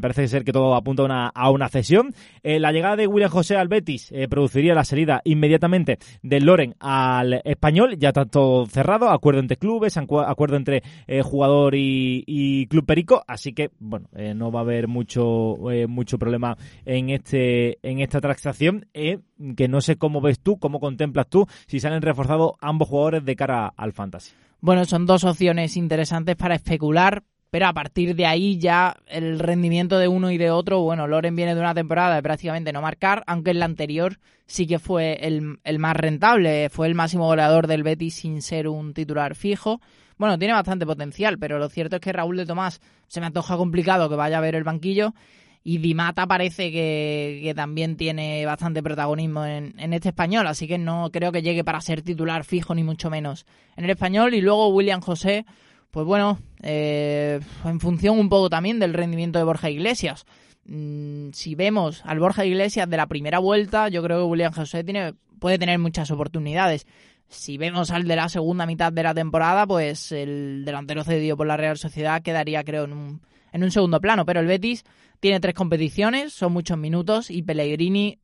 parece 0.01 0.27
ser 0.27 0.43
que 0.43 0.51
todo 0.51 0.75
apunta 0.75 1.03
a 1.03 1.05
una, 1.05 1.27
a 1.27 1.49
una 1.49 1.69
cesión. 1.69 2.13
la 2.43 2.71
llegada 2.71 2.95
de 2.95 3.07
William 3.07 3.31
José 3.31 3.55
Albetis 3.55 4.13
produciría 4.29 4.73
la 4.73 4.83
salida 4.83 5.21
inmediatamente 5.23 5.97
del 6.21 6.45
Loren 6.45 6.75
al 6.79 7.41
español. 7.43 7.97
Ya 7.97 8.09
está 8.09 8.25
todo 8.25 8.65
cerrado. 8.67 9.09
Acuerdo 9.09 9.39
entre 9.39 9.57
clubes, 9.57 9.97
acuerdo 9.97 10.57
entre 10.57 10.83
jugador 11.23 11.73
y, 11.75 12.67
Club 12.69 12.85
Perico. 12.85 13.23
Así 13.27 13.53
que, 13.53 13.71
bueno, 13.79 14.07
no 14.35 14.51
va 14.51 14.59
a 14.59 14.63
haber 14.63 14.87
mucho, 14.87 15.57
mucho 15.87 16.17
problema 16.19 16.57
en 16.85 17.09
este 17.09 17.79
en 17.83 17.99
esta 17.99 18.21
transacción. 18.21 18.85
que 18.93 19.67
no 19.67 19.81
sé 19.81 19.95
cómo 19.97 20.18
ves 20.21 20.39
tú, 20.39 20.57
cómo 20.57 20.79
contemplas 20.79 21.27
tú 21.27 21.47
si 21.67 21.79
salen 21.79 22.01
reforzados 22.01 22.53
ambos 22.61 22.87
jugadores 22.87 23.25
de 23.25 23.35
cara 23.35 23.73
al 23.75 23.93
fantasy. 23.93 24.31
Bueno, 24.61 24.85
son 24.85 25.05
dos 25.05 25.23
opciones 25.23 25.77
interesantes 25.77 26.35
para 26.35 26.55
especular, 26.55 27.23
pero 27.49 27.67
a 27.67 27.73
partir 27.73 28.15
de 28.15 28.25
ahí 28.25 28.59
ya 28.59 28.95
el 29.07 29.39
rendimiento 29.39 29.97
de 29.97 30.07
uno 30.07 30.31
y 30.31 30.37
de 30.37 30.51
otro, 30.51 30.81
bueno, 30.81 31.07
Loren 31.07 31.35
viene 31.35 31.55
de 31.55 31.61
una 31.61 31.73
temporada 31.73 32.15
de 32.15 32.23
prácticamente 32.23 32.73
no 32.73 32.81
marcar, 32.81 33.23
aunque 33.25 33.51
en 33.51 33.59
la 33.59 33.65
anterior 33.65 34.19
sí 34.45 34.67
que 34.67 34.77
fue 34.77 35.13
el, 35.21 35.59
el 35.63 35.79
más 35.79 35.95
rentable, 35.95 36.69
fue 36.69 36.87
el 36.87 36.95
máximo 36.95 37.25
goleador 37.25 37.67
del 37.67 37.83
Betis 37.83 38.15
sin 38.15 38.41
ser 38.41 38.67
un 38.67 38.93
titular 38.93 39.35
fijo. 39.35 39.79
Bueno, 40.17 40.37
tiene 40.37 40.53
bastante 40.53 40.85
potencial, 40.85 41.39
pero 41.39 41.57
lo 41.57 41.69
cierto 41.69 41.95
es 41.95 42.01
que 42.01 42.11
Raúl 42.11 42.35
de 42.35 42.45
Tomás 42.45 42.81
se 43.07 43.21
me 43.21 43.27
antoja 43.27 43.55
complicado 43.55 44.09
que 44.09 44.15
vaya 44.15 44.37
a 44.37 44.41
ver 44.41 44.55
el 44.55 44.65
banquillo 44.65 45.13
y 45.63 45.79
Dimata 45.79 46.25
parece 46.25 46.71
que, 46.71 47.53
también 47.55 47.97
tiene 47.97 48.45
bastante 48.45 48.81
protagonismo 48.81 49.45
en, 49.45 49.93
este 49.93 50.09
español, 50.09 50.47
así 50.47 50.67
que 50.67 50.77
no 50.77 51.09
creo 51.11 51.31
que 51.31 51.41
llegue 51.41 51.63
para 51.63 51.81
ser 51.81 52.01
titular 52.01 52.45
fijo 52.45 52.73
ni 52.73 52.83
mucho 52.83 53.09
menos 53.09 53.45
en 53.75 53.83
el 53.83 53.89
español. 53.91 54.33
Y 54.33 54.41
luego 54.41 54.69
William 54.69 55.01
José, 55.01 55.45
pues 55.91 56.05
bueno, 56.05 56.39
eh, 56.63 57.39
en 57.65 57.79
función 57.79 58.19
un 58.19 58.29
poco 58.29 58.49
también 58.49 58.79
del 58.79 58.93
rendimiento 58.93 59.37
de 59.37 59.45
Borja 59.45 59.69
Iglesias. 59.69 60.25
Mm, 60.65 61.31
si 61.33 61.55
vemos 61.55 62.03
al 62.05 62.19
Borja 62.19 62.45
Iglesias 62.45 62.89
de 62.89 62.97
la 62.97 63.07
primera 63.07 63.39
vuelta, 63.39 63.89
yo 63.89 64.01
creo 64.01 64.19
que 64.19 64.25
William 64.25 64.53
José 64.53 64.83
tiene, 64.83 65.13
puede 65.39 65.59
tener 65.59 65.77
muchas 65.77 66.09
oportunidades. 66.11 66.87
Si 67.27 67.57
vemos 67.57 67.91
al 67.91 68.07
de 68.07 68.15
la 68.15 68.29
segunda 68.29 68.65
mitad 68.65 68.91
de 68.91 69.03
la 69.03 69.13
temporada, 69.13 69.67
pues 69.67 70.11
el 70.11 70.63
delantero 70.65 71.03
cedido 71.03 71.37
por 71.37 71.47
la 71.47 71.57
Real 71.57 71.77
Sociedad 71.77 72.23
quedaría, 72.23 72.63
creo, 72.63 72.85
en 72.85 72.93
un, 72.93 73.21
en 73.51 73.63
un 73.63 73.71
segundo 73.71 73.99
plano. 73.99 74.25
Pero 74.25 74.39
el 74.39 74.47
Betis 74.47 74.83
tiene 75.19 75.39
tres 75.39 75.55
competiciones, 75.55 76.33
son 76.33 76.53
muchos 76.53 76.77
minutos 76.77 77.29
y 77.29 77.43
Pellegrini 77.43 78.19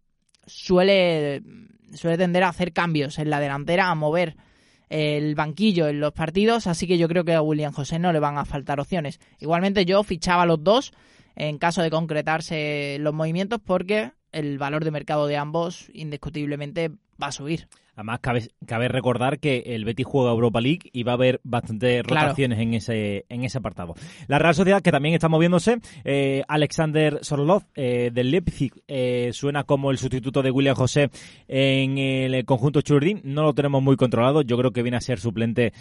suele, 0.45 1.41
suele 1.93 2.17
tender 2.17 2.43
a 2.43 2.49
hacer 2.49 2.73
cambios 2.73 3.19
en 3.19 3.29
la 3.29 3.39
delantera, 3.39 3.89
a 3.89 3.95
mover 3.95 4.35
el 4.89 5.35
banquillo 5.35 5.88
en 5.88 5.99
los 5.99 6.13
partidos, 6.13 6.67
así 6.67 6.88
que 6.88 6.97
yo 6.97 7.07
creo 7.07 7.25
que 7.25 7.33
a 7.33 7.41
William 7.41 7.73
José 7.73 7.99
no 7.99 8.13
le 8.13 8.19
van 8.19 8.38
a 8.38 8.45
faltar 8.45 8.79
opciones. 8.79 9.19
Igualmente 9.39 9.85
yo 9.85 10.03
fichaba 10.03 10.45
los 10.45 10.63
dos 10.63 10.93
en 11.35 11.57
caso 11.57 11.81
de 11.81 11.89
concretarse 11.89 12.97
los 12.99 13.13
movimientos 13.13 13.59
porque 13.63 14.11
el 14.31 14.57
valor 14.57 14.83
de 14.85 14.91
mercado 14.91 15.27
de 15.27 15.38
ambos 15.38 15.89
indiscutiblemente 15.93 16.91
va 17.21 17.27
a 17.27 17.31
subir. 17.31 17.67
Además, 17.95 18.19
cabe, 18.21 18.47
cabe 18.65 18.88
recordar 18.88 19.39
que 19.39 19.63
el 19.67 19.86
Betis 19.86 20.05
juega 20.05 20.31
Europa 20.31 20.62
League 20.62 20.89
y 20.91 21.03
va 21.03 21.13
a 21.13 21.15
haber 21.15 21.39
bastantes 21.43 22.03
rotaciones 22.03 22.60
en 22.60 22.73
ese 22.73 23.25
en 23.29 23.43
ese 23.43 23.58
apartado. 23.58 23.95
La 24.27 24.39
Real 24.39 24.55
Sociedad, 24.55 24.81
que 24.81 24.91
también 24.91 25.15
está 25.15 25.29
moviéndose, 25.29 25.77
eh, 26.03 26.43
Alexander 26.47 27.19
Sorlov 27.21 27.63
eh, 27.75 28.12
del 28.13 28.31
Leipzig 28.31 28.73
eh, 28.88 29.31
suena 29.34 29.63
como 29.63 29.91
el 29.91 29.97
sustituto 29.97 30.41
de 30.41 30.51
William 30.51 30.75
José 30.75 31.10
en 31.47 31.97
el 31.97 32.45
conjunto 32.45 32.81
Churdin. 32.81 33.21
No 33.23 33.43
lo 33.43 33.53
tenemos 33.53 33.81
muy 33.81 33.95
controlado. 33.95 34.41
Yo 34.41 34.58
creo 34.58 34.71
que 34.71 34.81
viene 34.81 34.97
a 34.97 35.01
ser 35.01 35.19
suplente 35.19 35.73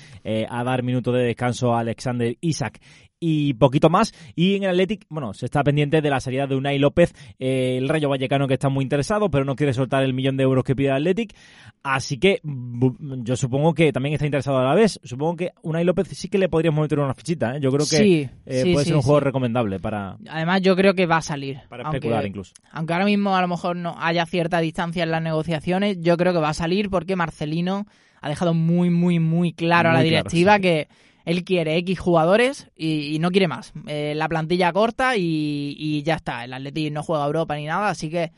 a 0.49 0.65
dar 0.65 0.83
minutos 0.83 1.15
de 1.15 1.23
descanso 1.23 1.75
a 1.75 1.81
Alexander 1.81 2.37
Isaac 2.41 2.81
y 3.27 3.55
poquito 3.55 3.89
más. 3.89 4.13
Y 4.35 4.57
en 4.57 4.65
el 4.65 4.71
Athletic, 4.71 5.07
bueno, 5.09 5.33
se 5.33 5.47
está 5.47 5.65
pendiente 5.65 6.03
de 6.03 6.11
la 6.11 6.21
salida 6.21 6.47
de 6.47 6.57
Unai 6.57 6.79
López, 6.79 7.15
el 7.39 7.89
Rayo 7.89 8.11
Vallecano 8.11 8.47
que 8.47 8.55
está 8.55 8.69
muy 8.69 8.83
interesado, 8.83 9.31
pero 9.31 9.47
no 9.47 9.57
quiere 9.57 9.73
soltar 9.73 10.03
el 10.03 10.13
millón 10.13 10.37
de 10.37 10.43
euros 10.43 10.63
que 10.63 10.77
pide 10.77 10.89
el 10.89 10.97
Athletic. 10.97 11.35
Así 11.83 12.04
que 12.19 12.41
yo 12.43 13.37
supongo 13.37 13.75
que 13.75 13.93
también 13.93 14.15
está 14.15 14.27
interesado 14.27 14.59
a 14.59 14.65
la 14.65 14.75
vez. 14.75 15.01
Supongo 15.03 15.37
que 15.37 15.53
Unai 15.63 15.85
López 15.85 16.09
sí 16.09 16.29
que 16.29 16.39
le 16.39 16.49
podríamos 16.49 16.83
meter 16.83 16.99
una 16.99 17.15
fichita. 17.15 17.57
¿eh? 17.57 17.61
Yo 17.61 17.71
creo 17.71 17.87
que 17.87 18.31
eh, 18.47 18.73
puede 18.73 18.85
ser 18.85 18.97
un 18.97 19.03
juego 19.03 19.21
recomendable 19.21 19.81
para. 19.81 20.17
Además, 20.29 20.63
yo 20.63 20.77
creo 20.77 20.95
que 20.95 21.07
va 21.07 21.19
a 21.19 21.23
salir. 21.23 21.61
Para 21.69 21.85
especular 21.85 22.27
incluso. 22.27 22.53
Aunque 22.73 22.93
ahora 22.93 23.05
mismo 23.05 23.37
a 23.37 23.41
lo 23.41 23.49
mejor 23.49 23.77
no 23.77 23.97
haya 23.99 24.27
cierta 24.27 24.61
distancia 24.61 25.03
en 25.03 25.11
las 25.11 25.23
negociaciones, 25.23 25.99
yo 26.01 26.17
creo 26.17 26.33
que 26.33 26.41
va 26.41 26.51
a 26.51 26.55
salir 26.55 26.91
porque 26.91 27.17
Marcelino 27.17 27.87
ha 28.21 28.29
dejado 28.29 28.55
muy, 28.55 28.91
muy, 28.91 29.19
muy 29.19 29.53
claro 29.53 29.91
a 29.91 29.93
la 29.93 30.01
directiva 30.01 30.59
que 30.59 30.89
él 31.25 31.45
quiere 31.45 31.77
X 31.79 31.99
jugadores 31.99 32.69
y, 32.77 33.19
no 33.21 33.31
quiere 33.31 33.49
más. 33.49 33.73
Eh, 33.87 34.15
la 34.15 34.29
plantilla 34.29 34.73
corta 34.73 35.17
y, 35.17 36.03
ya 36.05 36.15
está. 36.15 36.45
El 36.45 36.53
Atleti 36.53 36.91
no 36.91 37.03
juega 37.03 37.27
Europa 37.27 37.57
ni 37.57 37.67
nada, 37.67 37.89
así 37.89 38.11
que 38.11 38.33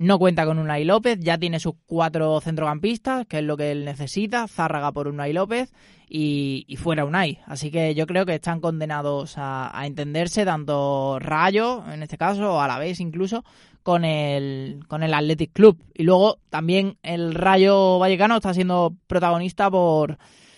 no 0.00 0.18
cuenta 0.18 0.46
con 0.46 0.58
Unai 0.58 0.84
López. 0.84 1.20
Ya 1.20 1.38
tiene 1.38 1.60
sus 1.60 1.74
cuatro 1.86 2.40
centrocampistas, 2.40 3.26
que 3.26 3.38
es 3.38 3.44
lo 3.44 3.56
que 3.56 3.70
él 3.70 3.84
necesita. 3.84 4.48
Zárraga 4.48 4.90
por 4.92 5.06
Unai 5.06 5.32
López 5.34 5.72
y, 6.08 6.64
fuera 6.78 7.04
Unai. 7.04 7.38
Así 7.46 7.70
que 7.70 7.94
yo 7.94 8.06
creo 8.06 8.24
que 8.24 8.34
están 8.34 8.60
condenados 8.60 9.34
a, 9.36 9.70
entenderse, 9.84 10.46
tanto 10.46 11.18
Rayo, 11.20 11.84
en 11.92 12.02
este 12.02 12.16
caso, 12.16 12.54
o 12.54 12.60
a 12.60 12.66
la 12.66 12.78
vez 12.78 12.98
incluso, 12.98 13.44
con 13.82 14.06
el, 14.06 14.80
con 14.88 15.02
el 15.02 15.12
Athletic 15.12 15.52
Club. 15.52 15.84
Y 15.94 16.04
luego 16.04 16.38
también 16.48 16.96
el 17.02 17.34
Rayo 17.34 17.98
Vallecano 17.98 18.36
está 18.36 18.54
siendo 18.54 18.96
protagonista 19.06 19.70
por 19.70 20.16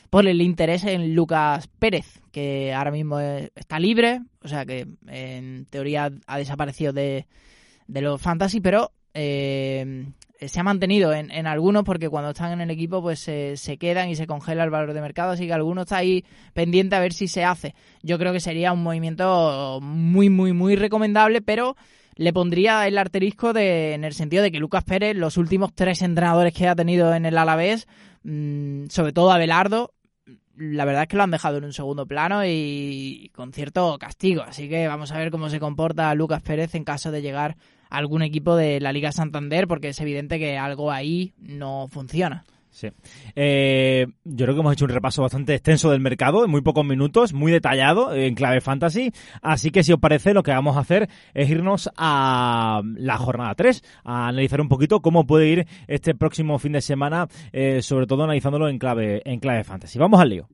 por 0.09 0.27
el 0.27 0.43
interés 0.43 0.85
en 0.85 1.15
Lucas 1.15 1.69
Pérez, 1.79 2.21
que 2.33 2.75
ahora 2.75 2.91
mismo 2.91 3.19
está 3.19 3.81
libre, 3.81 4.21
o 4.43 4.49
sea 4.49 4.67
que 4.67 4.87
en 5.07 5.65
teoría 5.71 6.13
ha 6.27 6.37
desaparecido 6.37 6.93
de, 6.93 7.27
los 7.87 8.21
fantasy, 8.21 8.61
pero 8.61 8.93
eh, 9.14 10.07
se 10.46 10.61
ha 10.61 10.62
mantenido 10.62 11.12
en, 11.12 11.46
algunos 11.46 11.85
porque 11.85 12.09
cuando 12.09 12.31
están 12.31 12.53
en 12.53 12.61
el 12.61 12.70
equipo 12.70 13.01
pues 13.01 13.20
se 13.20 13.77
quedan 13.79 14.09
y 14.09 14.16
se 14.16 14.27
congela 14.27 14.64
el 14.64 14.70
valor 14.70 14.92
de 14.92 15.01
mercado, 15.01 15.33
así 15.33 15.46
que 15.46 15.53
alguno 15.53 15.83
está 15.83 15.98
ahí 15.98 16.25
pendiente 16.53 16.96
a 16.96 17.01
ver 17.01 17.12
si 17.12 17.29
se 17.29 17.44
hace. 17.44 17.75
Yo 18.03 18.18
creo 18.18 18.33
que 18.33 18.40
sería 18.40 18.72
un 18.72 18.83
movimiento 18.83 19.79
muy, 19.81 20.29
muy, 20.31 20.53
muy 20.53 20.77
recomendable, 20.77 21.42
pero 21.42 21.77
le 22.16 22.33
pondría 22.33 22.87
el 22.87 22.98
arterisco 22.98 23.53
de, 23.53 23.94
en 23.94 24.05
el 24.05 24.14
sentido 24.14 24.42
de 24.42 24.53
que 24.53 24.59
Lucas 24.59 24.85
Pérez, 24.85 25.16
los 25.16 25.37
últimos 25.37 25.72
tres 25.75 26.03
entrenadores 26.03 26.53
que 26.53 26.68
ha 26.68 26.75
tenido 26.75 27.14
en 27.14 27.27
el 27.27 27.38
Alavés, 27.38 27.87
mm, 28.25 28.87
sobre 28.88 29.12
todo 29.12 29.33
Abelardo, 29.33 29.92
la 30.57 30.85
verdad 30.85 31.03
es 31.03 31.09
que 31.09 31.17
lo 31.17 31.23
han 31.23 31.31
dejado 31.31 31.59
en 31.59 31.65
un 31.65 31.73
segundo 31.73 32.07
plano 32.07 32.45
y 32.45 33.31
con 33.35 33.53
cierto 33.53 33.99
castigo. 33.99 34.43
Así 34.43 34.69
que 34.69 34.87
vamos 34.87 35.12
a 35.12 35.19
ver 35.19 35.31
cómo 35.31 35.49
se 35.49 35.61
comporta 35.61 36.15
Lucas 36.15 36.43
Pérez 36.43 36.75
en 36.75 36.85
caso 36.85 37.11
de 37.11 37.23
llegar 37.23 37.57
a 37.91 37.99
algún 37.99 38.23
equipo 38.23 38.57
de 38.57 38.81
la 38.81 38.93
Liga 38.93 39.12
Santander, 39.12 39.67
porque 39.67 39.88
es 39.88 40.01
evidente 40.01 40.38
que 40.38 40.59
algo 40.59 40.91
ahí 40.91 41.33
no 41.38 41.88
funciona. 41.91 42.45
Sí. 42.73 42.89
Eh, 43.37 44.07
yo 44.25 44.47
creo 44.47 44.55
que 44.55 44.61
hemos 44.61 44.73
hecho 44.73 44.87
un 44.87 44.91
repaso 44.91 45.21
bastante 45.21 45.55
extenso 45.55 45.91
del 45.91 46.01
mercado 46.01 46.43
en 46.45 46.51
muy 46.51 46.63
pocos 46.63 46.85
minutos, 46.85 47.35
muy 47.35 47.53
detallado 47.53 48.15
en 48.15 48.35
clave 48.35 48.63
fantasy. 48.63 49.13
Así 49.43 49.71
que 49.71 49.85
si 49.85 49.93
os 49.93 50.01
parece, 50.01 50.33
lo 50.33 50.43
que 50.43 50.53
vamos 50.53 50.77
a 50.77 50.81
hacer 50.81 51.09
es 51.35 51.51
irnos 51.51 51.91
a 51.99 52.81
la 52.97 53.19
jornada 53.19 53.55
3, 53.55 53.85
a 54.05 54.29
analizar 54.29 54.63
un 54.63 54.69
poquito 54.69 55.03
cómo 55.03 55.27
puede 55.27 55.49
ir 55.49 55.67
este 55.87 56.15
próximo 56.15 56.59
fin 56.59 56.73
de 56.73 56.81
semana, 56.81 57.29
eh, 57.53 57.83
sobre 57.83 58.07
todo 58.07 58.25
analizándolo 58.25 58.69
en 58.69 58.79
clave, 58.79 59.21
en 59.27 59.39
clave 59.39 59.65
fantasy. 59.65 59.99
Vamos 59.99 60.19
al 60.21 60.31
lío. 60.31 60.49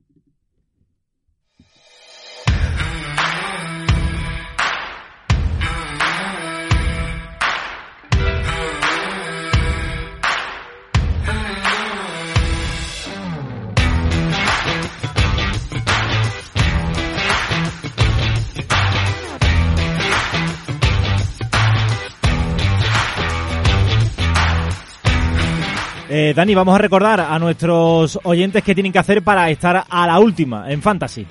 Eh, 26.21 26.33
Dani, 26.33 26.53
vamos 26.53 26.75
a 26.75 26.79
recordar 26.79 27.21
a 27.21 27.39
nuestros 27.39 28.19
oyentes 28.23 28.61
qué 28.61 28.73
tienen 28.73 28.91
que 28.91 28.99
hacer 28.99 29.23
para 29.23 29.49
estar 29.49 29.85
a 29.89 30.05
la 30.05 30.19
última 30.19 30.69
en 30.69 30.81
Fantasy. 30.81 31.25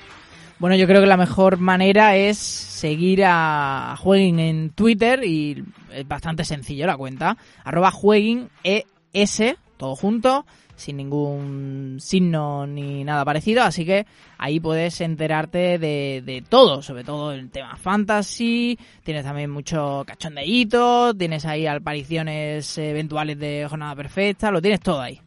Bueno, 0.58 0.76
yo 0.76 0.86
creo 0.86 1.02
que 1.02 1.06
la 1.06 1.18
mejor 1.18 1.58
manera 1.58 2.16
es 2.16 2.38
seguir 2.38 3.22
a 3.26 3.96
Jueguin 3.98 4.38
en 4.40 4.70
Twitter 4.70 5.22
y 5.24 5.62
es 5.92 6.08
bastante 6.08 6.42
sencillo 6.42 6.86
la 6.86 6.96
cuenta. 6.96 7.36
Arroba 7.64 7.90
Jueguin 7.90 8.48
ES, 8.64 9.56
todo 9.76 9.94
junto 9.94 10.46
sin 10.78 10.96
ningún 10.96 11.96
signo 12.00 12.66
ni 12.66 13.04
nada 13.04 13.24
parecido, 13.24 13.62
así 13.64 13.84
que 13.84 14.06
ahí 14.38 14.60
puedes 14.60 15.00
enterarte 15.00 15.78
de, 15.78 16.22
de 16.24 16.42
todo, 16.48 16.80
sobre 16.82 17.04
todo 17.04 17.32
el 17.32 17.50
tema 17.50 17.76
fantasy, 17.76 18.78
tienes 19.02 19.24
también 19.24 19.50
mucho 19.50 20.04
cachondeíto, 20.06 21.14
tienes 21.14 21.44
ahí 21.44 21.66
apariciones 21.66 22.78
eventuales 22.78 23.38
de 23.38 23.66
jornada 23.68 23.96
perfecta, 23.96 24.50
lo 24.50 24.62
tienes 24.62 24.80
todo 24.80 25.00
ahí. 25.00 25.20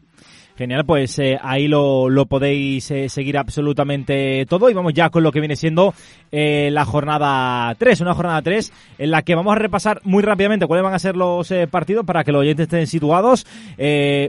Genial, 0.61 0.85
pues 0.85 1.17
eh, 1.17 1.39
ahí 1.41 1.67
lo, 1.67 2.07
lo 2.07 2.27
podéis 2.27 2.91
eh, 2.91 3.09
seguir 3.09 3.35
absolutamente 3.35 4.45
todo 4.47 4.69
y 4.69 4.75
vamos 4.75 4.93
ya 4.93 5.09
con 5.09 5.23
lo 5.23 5.31
que 5.31 5.39
viene 5.39 5.55
siendo 5.55 5.95
eh, 6.31 6.69
la 6.71 6.85
jornada 6.85 7.73
3, 7.73 8.01
una 8.01 8.13
jornada 8.13 8.43
3 8.43 8.71
en 8.99 9.09
la 9.09 9.23
que 9.23 9.33
vamos 9.33 9.53
a 9.53 9.57
repasar 9.57 10.01
muy 10.03 10.21
rápidamente 10.21 10.67
cuáles 10.67 10.83
van 10.83 10.93
a 10.93 10.99
ser 10.99 11.15
los 11.15 11.51
partidos 11.71 12.05
para 12.05 12.23
que 12.23 12.31
los 12.31 12.41
oyentes 12.41 12.65
estén 12.65 12.85
situados. 12.85 13.47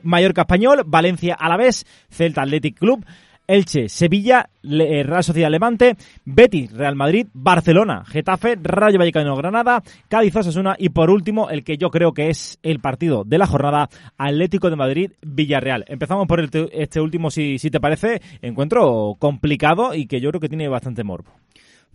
Mallorca 0.05 0.41
Español, 0.41 0.85
Valencia 0.87 1.35
Alavés, 1.35 1.85
Celta 2.09 2.41
Athletic 2.41 2.79
Club, 2.79 3.05
Elche, 3.47 3.89
Sevilla, 3.89 4.49
eh, 4.63 5.03
Real 5.03 5.25
Sociedad 5.25 5.51
Levante, 5.51 5.97
Betis, 6.25 6.73
Real 6.73 6.97
Madrid, 6.97 7.27
Barcelona, 7.33 8.05
Getafe, 8.05 8.57
Rayo 8.63 8.99
Vallecano 8.99 9.37
Granada, 9.37 9.83
Cádiz 10.09 10.37
Osasuna 10.37 10.77
y 10.79 10.91
por 10.91 11.11
último 11.11 11.51
el 11.51 11.65
que 11.65 11.77
yo 11.77 11.91
creo 11.91 12.13
que 12.13 12.31
es 12.31 12.59
el 12.63 12.81
partido 12.81 13.25
de 13.25 13.39
la 13.39 13.47
jornada, 13.47 13.89
Atlético 14.17 14.71
de 14.71 14.77
Madrid, 14.77 15.13
Villarreal. 15.23 15.85
Empezamos 15.89 16.27
por 16.27 16.41
este 16.41 17.01
último 17.01 17.31
si, 17.31 17.59
si 17.59 17.71
te 17.71 17.81
parece, 17.81 18.21
encuentro 18.41 19.17
complicado 19.19 19.95
y 19.95 20.07
que 20.07 20.21
yo 20.21 20.31
creo 20.31 20.41
que 20.41 20.49
tiene 20.49 20.69
bastante 20.69 21.05
morbo. 21.05 21.33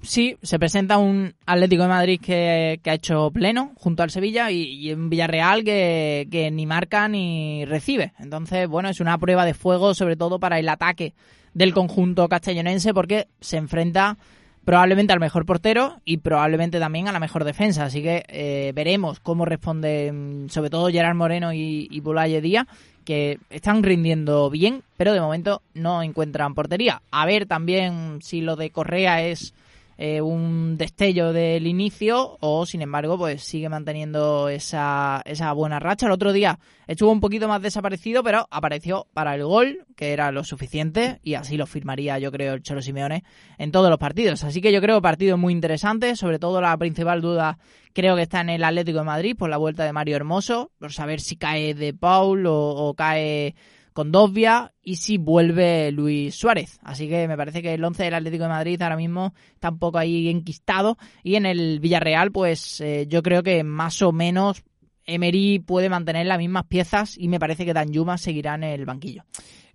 Sí, 0.02 0.38
se 0.42 0.60
presenta 0.60 0.98
un 0.98 1.34
Atlético 1.46 1.84
de 1.84 1.90
Madrid 1.90 2.22
que, 2.22 2.80
ha 2.86 2.94
hecho 2.94 3.30
pleno 3.32 3.72
junto 3.76 4.04
al 4.04 4.12
Sevilla 4.12 4.52
y, 4.52 4.94
un 4.94 5.10
Villarreal 5.10 5.64
que, 5.64 6.28
que, 6.32 6.52
ni 6.52 6.66
marca 6.66 7.08
ni 7.08 7.66
recibe. 7.66 8.14
Entonces, 8.20 8.68
bueno, 8.68 8.90
es 8.90 9.00
una 9.00 9.18
prueba 9.18 9.44
de 9.44 9.54
fuego 9.54 9.94
sobre 9.94 10.16
todo 10.16 10.40
para 10.40 10.60
el 10.60 10.70
ataque 10.70 11.14
del 11.54 11.74
conjunto 11.74 12.30
castellonense 12.30 12.94
porque 12.94 13.28
se 13.42 13.58
enfrenta 13.58 14.18
probablemente 14.68 15.14
al 15.14 15.20
mejor 15.20 15.46
portero 15.46 16.02
y 16.04 16.18
probablemente 16.18 16.78
también 16.78 17.08
a 17.08 17.12
la 17.12 17.20
mejor 17.20 17.44
defensa. 17.46 17.86
Así 17.86 18.04
que 18.04 18.26
eh, 18.28 18.74
veremos 18.76 19.20
cómo 19.20 19.46
responden 19.46 20.48
sobre 20.50 20.70
todo 20.70 20.90
Gerard 20.90 21.16
Moreno 21.16 21.54
y, 21.54 21.88
y 21.90 22.00
Bulaye 22.02 22.42
Díaz, 22.42 22.68
que 23.06 23.40
están 23.50 23.82
rindiendo 23.82 24.50
bien, 24.50 24.84
pero 24.98 25.14
de 25.14 25.22
momento 25.22 25.62
no 25.74 26.04
encuentran 26.04 26.54
portería. 26.54 27.02
A 27.12 27.26
ver 27.26 27.46
también 27.46 28.20
si 28.22 28.42
lo 28.42 28.58
de 28.58 28.70
Correa 28.70 29.22
es 29.24 29.54
eh, 29.98 30.22
un 30.22 30.78
destello 30.78 31.34
del 31.34 31.66
inicio 31.66 32.38
o 32.40 32.66
sin 32.66 32.82
embargo 32.82 33.18
pues 33.18 33.44
sigue 33.44 33.68
manteniendo 33.68 34.48
esa, 34.50 35.22
esa 35.26 35.52
buena 35.54 35.80
racha. 35.80 36.06
El 36.06 36.12
otro 36.12 36.34
día 36.34 36.60
estuvo 36.86 37.12
un 37.12 37.20
poquito 37.20 37.48
más 37.48 37.62
desaparecido 37.62 38.24
pero 38.24 38.48
apareció 38.52 39.08
para 39.14 39.36
el 39.36 39.44
gol 39.44 39.86
que 39.96 40.14
era 40.14 40.32
lo 40.32 40.44
suficiente 40.44 41.20
y 41.24 41.34
así 41.34 41.58
lo 41.58 41.66
firmaría 41.66 42.20
yo 42.20 42.32
creo 42.32 42.54
el 42.54 42.62
Cholo 42.62 42.82
Simeone 42.82 43.24
en 43.58 43.72
todos 43.72 43.90
los 43.90 44.00
partidos. 44.00 44.44
Así 44.44 44.62
que 44.62 44.72
yo 44.72 44.82
creo 44.82 45.02
partido 45.02 45.38
muy 45.38 45.54
interesante, 45.54 46.16
sobre 46.16 46.40
todo 46.40 46.62
la 46.62 46.78
principal 46.78 47.22
duda 47.22 47.58
creo 47.94 48.16
que 48.16 48.22
está 48.22 48.42
en 48.42 48.50
el 48.50 48.64
Atlético 48.64 49.00
de 49.00 49.06
Madrid 49.06 49.36
por 49.36 49.50
la 49.50 49.58
vuelta 49.58 49.84
de 49.84 49.94
Mario 49.94 50.16
Hermoso, 50.16 50.72
por 50.78 50.94
saber 50.94 51.20
si 51.20 51.36
cae 51.36 51.74
de 51.74 51.94
Paul 51.94 52.46
o 52.48 52.94
cae 52.96 53.56
con 53.98 54.12
Dovia 54.12 54.76
y 54.84 54.98
si 54.98 55.18
vuelve 55.18 55.92
Luis 55.92 56.36
Suárez. 56.36 56.78
Así 56.84 57.10
que 57.10 57.28
me 57.28 57.36
parece 57.36 57.64
que 57.64 57.74
el 57.74 57.84
11 57.84 58.04
del 58.04 58.14
Atlético 58.14 58.44
de 58.44 58.50
Madrid 58.50 58.80
ahora 58.80 58.96
mismo 58.96 59.34
está 59.56 59.72
un 59.72 59.80
poco 59.80 59.98
ahí 59.98 60.30
enquistado 60.30 61.00
y 61.24 61.34
en 61.34 61.48
el 61.48 61.80
Villarreal 61.80 62.32
pues 62.32 62.80
eh, 62.80 63.08
yo 63.10 63.24
creo 63.24 63.42
que 63.42 63.64
más 63.64 64.04
o 64.04 64.12
menos 64.12 64.64
Emery 65.04 65.58
puede 65.58 65.90
mantener 65.90 66.28
las 66.28 66.38
mismas 66.38 66.66
piezas 66.66 67.18
y 67.18 67.28
me 67.28 67.40
parece 67.40 67.66
que 67.66 67.74
Dan 67.74 67.92
Yuma 67.92 68.20
seguirá 68.20 68.54
en 68.54 68.66
el 68.66 68.86
banquillo. 68.86 69.24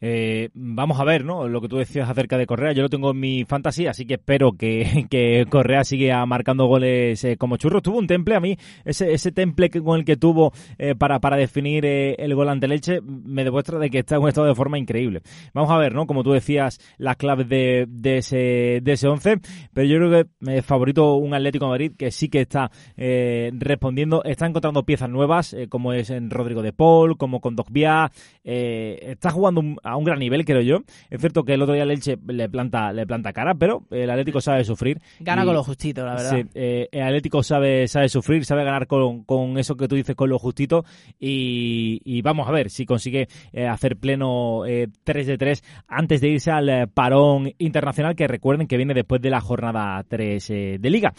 Eh, 0.04 0.50
vamos 0.54 0.98
a 0.98 1.04
ver, 1.04 1.24
¿no? 1.24 1.46
Lo 1.46 1.60
que 1.60 1.68
tú 1.68 1.76
decías 1.76 2.10
acerca 2.10 2.36
de 2.36 2.44
Correa, 2.44 2.72
yo 2.72 2.82
lo 2.82 2.88
tengo 2.88 3.12
en 3.12 3.20
mi 3.20 3.44
fantasy, 3.44 3.86
así 3.86 4.04
que 4.04 4.14
espero 4.14 4.52
que, 4.52 5.06
que 5.10 5.46
Correa 5.48 5.84
siga 5.84 6.26
marcando 6.26 6.66
goles 6.66 7.22
eh, 7.22 7.36
como 7.36 7.56
churros. 7.56 7.82
Tuvo 7.82 7.98
un 7.98 8.08
temple 8.08 8.34
a 8.34 8.40
mí, 8.40 8.58
ese, 8.84 9.12
ese 9.12 9.30
temple 9.30 9.70
con 9.70 10.00
el 10.00 10.04
que 10.04 10.16
tuvo 10.16 10.52
eh, 10.76 10.96
para, 10.96 11.20
para 11.20 11.36
definir 11.36 11.86
el 11.86 12.34
gol 12.34 12.48
ante 12.48 12.66
Leche, 12.66 13.00
me 13.00 13.44
demuestra 13.44 13.78
de 13.78 13.90
que 13.90 14.00
está 14.00 14.16
en 14.16 14.22
un 14.22 14.28
estado 14.28 14.48
de 14.48 14.56
forma 14.56 14.76
increíble. 14.76 15.22
Vamos 15.54 15.70
a 15.70 15.78
ver, 15.78 15.94
¿no? 15.94 16.08
Como 16.08 16.24
tú 16.24 16.32
decías, 16.32 16.80
las 16.98 17.16
claves 17.16 17.48
de, 17.48 17.86
ese 18.02 18.80
de 18.82 18.92
ese 18.92 19.06
11, 19.06 19.36
pero 19.72 19.86
yo 19.86 19.98
creo 19.98 20.10
que 20.10 20.30
me 20.40 20.62
favorito 20.62 21.14
un 21.14 21.32
Atlético 21.32 21.68
Madrid 21.68 21.92
que 21.96 22.10
sí 22.10 22.28
que 22.28 22.40
está 22.40 22.72
respondiendo, 22.96 24.24
está 24.24 24.46
encontrando 24.46 24.84
piezas 24.84 25.08
nuevas, 25.08 25.54
como 25.68 25.92
es 25.92 26.10
en 26.10 26.28
Rodrigo 26.30 26.60
de 26.62 26.72
Paul, 26.72 27.16
como 27.16 27.40
con 27.40 27.54
Dogbia, 27.54 28.10
está 28.42 29.30
jugando 29.30 29.60
un, 29.60 29.78
a 29.91 29.91
un 29.96 30.04
gran 30.04 30.18
nivel, 30.18 30.44
creo 30.44 30.60
yo. 30.60 30.78
Es 31.10 31.20
cierto 31.20 31.44
que 31.44 31.54
el 31.54 31.62
otro 31.62 31.74
día 31.74 31.84
el 31.84 31.90
Elche 31.90 32.18
le 32.26 32.48
planta, 32.48 32.92
le 32.92 33.06
planta 33.06 33.32
cara, 33.32 33.54
pero 33.54 33.84
el 33.90 34.10
Atlético 34.10 34.40
sabe 34.40 34.64
sufrir. 34.64 35.00
Gana 35.20 35.44
con 35.44 35.54
lo 35.54 35.62
justito, 35.64 36.04
la 36.04 36.14
verdad. 36.14 36.30
Sí, 36.30 36.44
eh, 36.54 36.88
el 36.92 37.02
Atlético 37.02 37.42
sabe, 37.42 37.88
sabe 37.88 38.08
sufrir, 38.08 38.44
sabe 38.44 38.64
ganar 38.64 38.86
con, 38.86 39.24
con 39.24 39.58
eso 39.58 39.76
que 39.76 39.88
tú 39.88 39.96
dices, 39.96 40.16
con 40.16 40.30
lo 40.30 40.38
justito. 40.38 40.84
Y, 41.18 42.22
vamos 42.22 42.48
a 42.48 42.52
ver 42.52 42.70
si 42.70 42.86
consigue 42.86 43.28
eh, 43.52 43.66
hacer 43.66 43.96
pleno 43.96 44.62
3 44.64 45.28
eh, 45.28 45.30
de 45.30 45.38
3 45.38 45.64
antes 45.88 46.20
de 46.20 46.28
irse 46.28 46.50
al 46.50 46.88
parón 46.88 47.52
internacional, 47.58 48.14
que 48.14 48.28
recuerden 48.28 48.66
que 48.68 48.76
viene 48.76 48.94
después 48.94 49.20
de 49.20 49.30
la 49.30 49.40
jornada 49.40 50.04
3 50.08 50.48
de 50.48 50.90
Liga. 50.90 51.12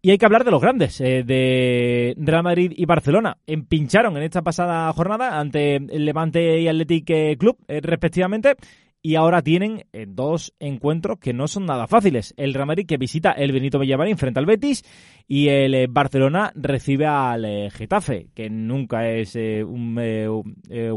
Y 0.00 0.10
hay 0.10 0.18
que 0.18 0.26
hablar 0.26 0.44
de 0.44 0.52
los 0.52 0.62
grandes, 0.62 1.00
eh, 1.00 1.24
de 1.24 2.14
Real 2.18 2.44
Madrid 2.44 2.72
y 2.76 2.84
Barcelona. 2.84 3.38
Empincharon 3.48 4.16
en 4.16 4.22
esta 4.22 4.42
pasada 4.42 4.92
jornada 4.92 5.40
ante 5.40 5.74
el 5.76 6.04
Levante 6.04 6.60
y 6.60 6.68
Athletic 6.68 7.10
eh, 7.10 7.36
Club, 7.36 7.58
eh, 7.66 7.80
respectivamente. 7.82 8.54
Y 9.02 9.16
ahora 9.16 9.42
tienen 9.42 9.84
dos 10.08 10.54
encuentros 10.58 11.18
que 11.18 11.32
no 11.32 11.46
son 11.46 11.66
nada 11.66 11.86
fáciles. 11.86 12.34
El 12.36 12.52
Real 12.52 12.66
Madrid 12.66 12.86
que 12.86 12.96
visita 12.96 13.30
el 13.30 13.52
Benito 13.52 13.78
Villamarín 13.78 14.18
frente 14.18 14.40
al 14.40 14.46
Betis 14.46 14.84
y 15.26 15.48
el 15.48 15.86
Barcelona 15.88 16.52
recibe 16.56 17.06
al 17.06 17.70
Getafe, 17.70 18.26
que 18.34 18.50
nunca 18.50 19.08
es 19.08 19.36
un 19.36 19.96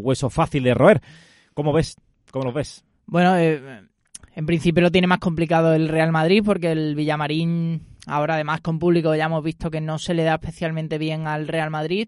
hueso 0.01 0.31
fácil 0.31 0.63
de 0.63 0.73
roer. 0.73 0.99
¿Cómo 1.53 1.71
ves? 1.71 1.95
¿Cómo 2.31 2.45
lo 2.45 2.53
ves? 2.53 2.83
Bueno, 3.05 3.37
en 3.37 4.45
principio 4.47 4.81
lo 4.81 4.91
tiene 4.91 5.05
más 5.05 5.19
complicado 5.19 5.75
el 5.75 5.87
Real 5.87 6.11
Madrid 6.11 6.41
porque 6.43 6.71
el 6.71 6.95
Villamarín 6.95 7.90
Ahora 8.07 8.35
además 8.35 8.61
con 8.61 8.79
público 8.79 9.15
ya 9.15 9.25
hemos 9.25 9.43
visto 9.43 9.69
que 9.69 9.81
no 9.81 9.99
se 9.99 10.13
le 10.13 10.23
da 10.23 10.35
especialmente 10.35 10.97
bien 10.97 11.27
al 11.27 11.47
Real 11.47 11.69
Madrid 11.69 12.07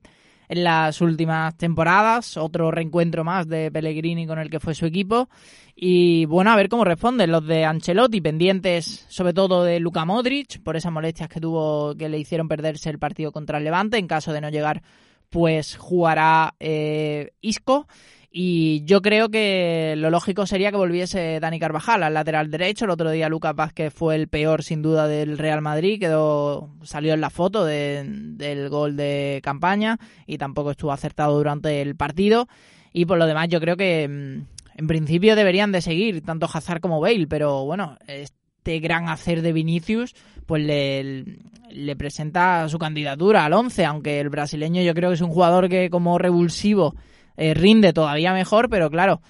en 0.49 0.63
las 0.63 1.01
últimas 1.01 1.55
temporadas, 1.57 2.37
otro 2.37 2.69
reencuentro 2.69 3.23
más 3.23 3.47
de 3.47 3.71
Pellegrini 3.71 4.27
con 4.27 4.39
el 4.39 4.49
que 4.49 4.59
fue 4.59 4.75
su 4.75 4.85
equipo. 4.85 5.29
Y 5.75 6.25
bueno, 6.25 6.51
a 6.51 6.55
ver 6.55 6.69
cómo 6.69 6.83
responden 6.83 7.31
los 7.31 7.45
de 7.47 7.65
Ancelotti, 7.65 8.21
pendientes 8.21 9.05
sobre 9.09 9.33
todo 9.33 9.63
de 9.63 9.79
Luka 9.79 10.05
Modric 10.05 10.61
por 10.61 10.75
esas 10.75 10.91
molestias 10.91 11.29
que 11.29 11.39
tuvo 11.39 11.95
que 11.95 12.09
le 12.09 12.19
hicieron 12.19 12.47
perderse 12.47 12.89
el 12.89 12.99
partido 12.99 13.31
contra 13.31 13.57
el 13.57 13.63
Levante, 13.63 13.97
en 13.97 14.07
caso 14.07 14.33
de 14.33 14.41
no 14.41 14.49
llegar 14.49 14.83
pues 15.29 15.77
jugará 15.77 16.53
eh, 16.59 17.31
Isco 17.41 17.87
y 18.35 18.83
yo 18.85 19.03
creo 19.03 19.29
que 19.29 19.93
lo 19.95 20.09
lógico 20.09 20.47
sería 20.47 20.71
que 20.71 20.77
volviese 20.77 21.39
Dani 21.39 21.59
Carvajal 21.59 22.01
al 22.01 22.15
lateral 22.15 22.49
derecho. 22.49 22.85
El 22.85 22.91
otro 22.91 23.11
día 23.11 23.29
Lucas 23.29 23.55
Vázquez 23.55 23.93
fue 23.93 24.15
el 24.15 24.27
peor 24.27 24.63
sin 24.63 24.81
duda 24.81 25.07
del 25.07 25.37
Real 25.37 25.61
Madrid. 25.61 25.99
Quedó, 25.99 26.71
salió 26.81 27.13
en 27.13 27.21
la 27.21 27.29
foto 27.29 27.63
del 27.63 28.69
gol 28.69 28.97
de 28.97 29.39
campaña 29.43 29.99
y 30.25 30.39
tampoco 30.39 30.71
estuvo 30.71 30.91
acertado 30.91 31.37
durante 31.37 31.83
el 31.83 31.95
partido. 31.95 32.47
Y 32.91 33.05
por 33.05 33.19
lo 33.19 33.27
demás 33.27 33.49
yo 33.49 33.59
creo 33.59 33.77
que 33.77 34.07
mm, 34.07 34.79
en 34.79 34.87
principio 34.87 35.35
deberían 35.35 35.71
de 35.71 35.81
seguir 35.81 36.23
tanto 36.23 36.49
Hazard 36.51 36.81
como 36.81 36.99
Bale. 36.99 37.27
Pero 37.27 37.65
bueno, 37.65 37.99
este 38.07 38.79
gran 38.79 39.09
hacer 39.09 39.43
de 39.43 39.53
Vinicius 39.53 40.15
pues 40.47 40.63
le, 40.63 41.23
le 41.69 41.95
presenta 41.95 42.67
su 42.67 42.79
candidatura 42.79 43.45
al 43.45 43.53
11. 43.53 43.85
Aunque 43.85 44.19
el 44.19 44.29
brasileño 44.29 44.81
yo 44.81 44.95
creo 44.95 45.11
que 45.11 45.15
es 45.15 45.21
un 45.21 45.29
jugador 45.29 45.69
que 45.69 45.91
como 45.91 46.17
revulsivo 46.17 46.95
eh, 47.37 47.53
rinde 47.53 47.93
todavía 47.93 48.33
mejor, 48.33 48.69
pero 48.69 48.89
claro, 48.89 49.21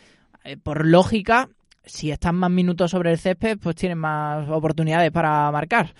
eh, 0.44 0.58
por 0.58 0.86
lógica, 0.86 1.50
si 1.86 2.12
están 2.12 2.36
más 2.36 2.52
minutos 2.52 2.92
sobre 2.92 3.12
el 3.12 3.18
césped, 3.18 3.58
pues 3.60 3.76
tienen 3.76 3.98
más 3.98 4.50
oportunidades 4.50 5.12
para 5.12 5.52
marcar, 5.52 5.94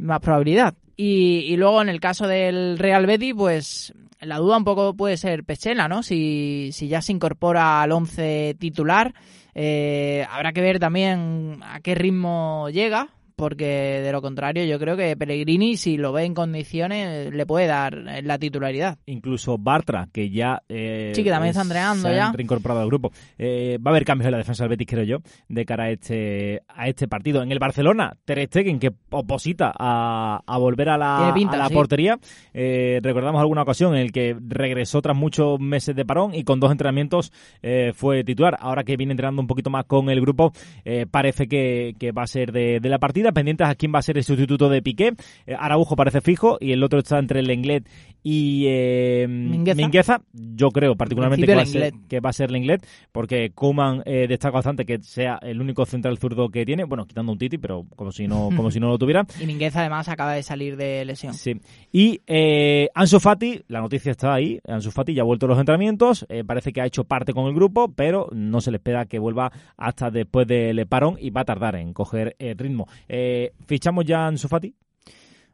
más 0.00 0.20
probabilidad. 0.20 0.74
Y, 0.96 1.56
luego 1.56 1.80
en 1.80 1.88
el 1.88 2.00
caso 2.00 2.26
del 2.26 2.76
Real 2.76 3.06
Betis, 3.06 3.34
pues 3.36 3.94
la 4.20 4.38
duda 4.38 4.56
un 4.56 4.64
poco 4.64 4.94
puede 4.94 5.16
ser 5.16 5.44
Pechela, 5.44 5.86
¿no? 5.86 6.02
Si, 6.02 6.70
si 6.72 6.88
ya 6.88 7.00
se 7.02 7.12
incorpora 7.12 7.82
al 7.82 7.92
11 7.92 8.56
titular, 8.58 9.14
eh, 9.54 10.26
habrá 10.28 10.52
que 10.52 10.60
ver 10.60 10.80
también 10.80 11.60
a 11.62 11.80
qué 11.80 11.94
ritmo 11.94 12.68
llega, 12.70 13.08
porque 13.38 14.00
de 14.02 14.12
lo 14.12 14.20
contrario 14.20 14.64
yo 14.64 14.78
creo 14.80 14.96
que 14.96 15.16
Pellegrini 15.16 15.76
si 15.76 15.96
lo 15.96 16.12
ve 16.12 16.24
en 16.24 16.34
condiciones 16.34 17.32
le 17.32 17.46
puede 17.46 17.66
dar 17.66 17.94
la 17.94 18.38
titularidad. 18.38 18.98
Incluso 19.06 19.56
Bartra, 19.56 20.08
que 20.12 20.28
ya 20.28 20.62
eh, 20.68 21.12
sí 21.14 21.22
que 21.22 21.30
también 21.30 21.50
está 21.50 21.62
entrenando 21.62 22.12
ya. 22.12 22.32
reincorporado 22.32 22.80
al 22.80 22.88
grupo. 22.88 23.12
Eh, 23.38 23.78
va 23.78 23.90
a 23.90 23.94
haber 23.94 24.04
cambios 24.04 24.26
en 24.26 24.32
la 24.32 24.38
defensa 24.38 24.64
del 24.64 24.70
Betis 24.70 24.88
creo 24.88 25.04
yo 25.04 25.18
de 25.48 25.64
cara 25.64 25.84
a 25.84 25.90
este 25.90 26.62
a 26.68 26.88
este 26.88 27.06
partido. 27.06 27.42
En 27.42 27.52
el 27.52 27.60
Barcelona, 27.60 28.16
Ter 28.24 28.44
Stegen 28.46 28.80
que 28.80 28.90
oposita 29.10 29.72
a, 29.78 30.42
a 30.44 30.58
volver 30.58 30.88
a 30.88 30.98
la, 30.98 31.28
a 31.28 31.56
la 31.56 31.70
portería. 31.70 32.18
Eh, 32.52 32.98
recordamos 33.02 33.40
alguna 33.40 33.62
ocasión 33.62 33.94
en 33.94 34.02
el 34.02 34.12
que 34.12 34.36
regresó 34.40 35.00
tras 35.00 35.16
muchos 35.16 35.60
meses 35.60 35.94
de 35.94 36.04
parón 36.04 36.34
y 36.34 36.42
con 36.42 36.58
dos 36.58 36.72
entrenamientos 36.72 37.32
eh, 37.62 37.92
fue 37.94 38.24
titular. 38.24 38.56
Ahora 38.60 38.82
que 38.82 38.96
viene 38.96 39.12
entrenando 39.12 39.40
un 39.40 39.46
poquito 39.46 39.70
más 39.70 39.84
con 39.84 40.10
el 40.10 40.20
grupo, 40.20 40.52
eh, 40.84 41.06
parece 41.08 41.46
que, 41.46 41.94
que 41.98 42.10
va 42.10 42.22
a 42.22 42.26
ser 42.26 42.50
de, 42.50 42.80
de 42.80 42.88
la 42.88 42.98
partida 42.98 43.27
pendientes 43.32 43.66
a 43.66 43.74
quién 43.74 43.92
va 43.94 43.98
a 43.98 44.02
ser 44.02 44.18
el 44.18 44.24
sustituto 44.24 44.68
de 44.68 44.82
Piqué. 44.82 45.14
Eh, 45.46 45.54
Araujo 45.58 45.96
parece 45.96 46.20
fijo 46.20 46.58
y 46.60 46.72
el 46.72 46.82
otro 46.82 46.98
está 46.98 47.18
entre 47.18 47.40
el 47.40 47.46
Lenglet 47.46 47.88
y 48.22 48.64
eh, 48.66 49.26
Mingueza. 49.28 50.20
Yo 50.32 50.70
creo 50.70 50.96
particularmente 50.96 51.46
que 51.46 51.54
va, 51.54 51.64
ser, 51.64 51.92
que 52.08 52.20
va, 52.20 52.30
a 52.30 52.32
ser, 52.32 52.50
Lenglet, 52.50 52.86
porque 53.12 53.50
Kuman 53.50 54.02
eh, 54.04 54.26
destaca 54.28 54.54
bastante 54.54 54.84
que 54.84 54.98
sea 55.02 55.38
el 55.42 55.60
único 55.60 55.86
central 55.86 56.18
zurdo 56.18 56.48
que 56.50 56.66
tiene, 56.66 56.84
bueno, 56.84 57.06
quitando 57.06 57.32
un 57.32 57.38
Titi, 57.38 57.58
pero 57.58 57.86
como 57.96 58.12
si 58.12 58.26
no, 58.26 58.50
como 58.56 58.70
si 58.70 58.80
no 58.80 58.88
lo 58.88 58.98
tuviera. 58.98 59.26
Y 59.40 59.46
Mingueza 59.46 59.80
además 59.80 60.08
acaba 60.08 60.32
de 60.32 60.42
salir 60.42 60.76
de 60.76 61.04
lesión. 61.04 61.34
Sí. 61.34 61.60
Y 61.92 62.20
eh, 62.26 62.88
Ansu 62.94 63.20
Fati, 63.20 63.62
la 63.68 63.80
noticia 63.80 64.10
está 64.10 64.34
ahí, 64.34 64.60
Ansu 64.66 64.90
Fati 64.90 65.14
ya 65.14 65.22
ha 65.22 65.24
vuelto 65.24 65.46
a 65.46 65.48
los 65.48 65.58
entrenamientos, 65.58 66.26
eh, 66.28 66.44
parece 66.44 66.72
que 66.72 66.80
ha 66.80 66.86
hecho 66.86 67.04
parte 67.04 67.32
con 67.32 67.46
el 67.46 67.54
grupo, 67.54 67.92
pero 67.94 68.28
no 68.32 68.60
se 68.60 68.70
le 68.70 68.78
espera 68.78 69.06
que 69.06 69.18
vuelva 69.18 69.52
hasta 69.76 70.10
después 70.10 70.46
del 70.46 70.86
parón 70.86 71.16
y 71.20 71.30
va 71.30 71.42
a 71.42 71.44
tardar 71.44 71.76
en 71.76 71.92
coger 71.92 72.36
el 72.38 72.58
ritmo. 72.58 72.88
Eh, 73.20 73.52
¿Fichamos 73.66 74.04
ya 74.04 74.20
a 74.20 74.28
Ansu 74.28 74.46
Fati? 74.46 74.72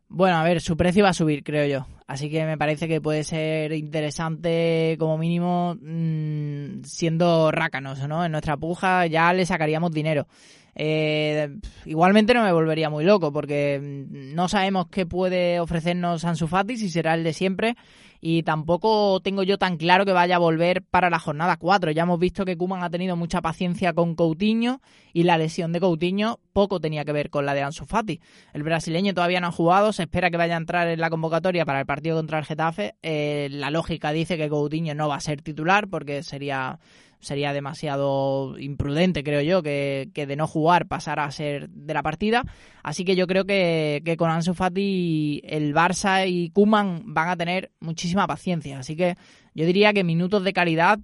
Bueno, 0.08 0.36
a 0.36 0.44
ver, 0.44 0.60
su 0.60 0.76
precio 0.76 1.02
va 1.02 1.10
a 1.10 1.14
subir, 1.14 1.42
creo 1.42 1.66
yo. 1.66 1.86
Así 2.06 2.30
que 2.30 2.44
me 2.44 2.58
parece 2.58 2.86
que 2.86 3.00
puede 3.00 3.24
ser 3.24 3.72
interesante, 3.72 4.96
como 4.98 5.16
mínimo, 5.16 5.76
mmm, 5.80 6.82
siendo 6.84 7.50
rácanos, 7.50 8.06
¿no? 8.06 8.22
En 8.22 8.32
nuestra 8.32 8.58
puja 8.58 9.06
ya 9.06 9.32
le 9.32 9.46
sacaríamos 9.46 9.92
dinero. 9.92 10.26
Eh, 10.74 11.56
igualmente 11.84 12.34
no 12.34 12.42
me 12.42 12.52
volvería 12.52 12.90
muy 12.90 13.04
loco 13.04 13.32
porque 13.32 13.78
no 13.80 14.48
sabemos 14.48 14.86
qué 14.88 15.06
puede 15.06 15.60
ofrecernos 15.60 16.24
Ansu 16.24 16.46
Fati, 16.46 16.76
si 16.76 16.90
será 16.90 17.14
el 17.14 17.24
de 17.24 17.32
siempre, 17.32 17.76
y 18.20 18.42
tampoco 18.42 19.20
tengo 19.20 19.42
yo 19.42 19.58
tan 19.58 19.76
claro 19.76 20.06
que 20.06 20.12
vaya 20.12 20.36
a 20.36 20.38
volver 20.38 20.82
para 20.82 21.10
la 21.10 21.18
jornada 21.18 21.58
4. 21.58 21.90
Ya 21.90 22.04
hemos 22.04 22.18
visto 22.18 22.46
que 22.46 22.56
Kuman 22.56 22.82
ha 22.82 22.88
tenido 22.88 23.16
mucha 23.16 23.42
paciencia 23.42 23.92
con 23.92 24.14
Coutinho 24.14 24.80
y 25.12 25.24
la 25.24 25.36
lesión 25.36 25.72
de 25.72 25.80
Coutinho 25.80 26.40
poco 26.54 26.80
tenía 26.80 27.04
que 27.04 27.12
ver 27.12 27.28
con 27.28 27.44
la 27.44 27.52
de 27.52 27.62
Ansu 27.62 27.84
Fati. 27.84 28.20
El 28.54 28.62
brasileño 28.62 29.12
todavía 29.12 29.40
no 29.40 29.48
ha 29.48 29.52
jugado, 29.52 29.92
se 29.92 30.04
espera 30.04 30.30
que 30.30 30.38
vaya 30.38 30.54
a 30.54 30.58
entrar 30.58 30.88
en 30.88 31.00
la 31.00 31.10
convocatoria 31.10 31.66
para 31.66 31.80
el 31.80 31.86
partido 31.86 32.16
contra 32.16 32.38
el 32.38 32.46
Getafe. 32.46 32.94
Eh, 33.02 33.48
la 33.50 33.70
lógica 33.70 34.10
dice 34.10 34.38
que 34.38 34.48
Coutinho 34.48 34.94
no 34.94 35.06
va 35.06 35.16
a 35.16 35.20
ser 35.20 35.42
titular 35.42 35.88
porque 35.88 36.22
sería 36.22 36.78
sería 37.24 37.52
demasiado 37.52 38.58
imprudente, 38.58 39.24
creo 39.24 39.40
yo, 39.40 39.62
que, 39.62 40.10
de 40.14 40.36
no 40.36 40.46
jugar 40.46 40.86
pasara 40.86 41.24
a 41.24 41.30
ser 41.30 41.68
de 41.70 41.94
la 41.94 42.02
partida. 42.02 42.44
Así 42.82 43.04
que 43.04 43.16
yo 43.16 43.26
creo 43.26 43.44
que, 43.44 44.14
con 44.18 44.30
Ansu 44.30 44.54
Fati 44.54 45.40
el 45.44 45.74
Barça 45.74 46.28
y 46.28 46.50
Kuman 46.50 47.02
van 47.06 47.28
a 47.30 47.36
tener 47.36 47.72
muchísima 47.80 48.26
paciencia. 48.26 48.78
Así 48.78 48.94
que 48.94 49.16
yo 49.54 49.66
diría 49.66 49.92
que 49.92 50.04
minutos 50.04 50.44
de 50.44 50.52
calidad 50.52 50.98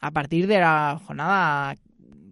a 0.00 0.10
partir 0.12 0.46
de 0.46 0.60
la 0.60 1.00
jornada 1.04 1.74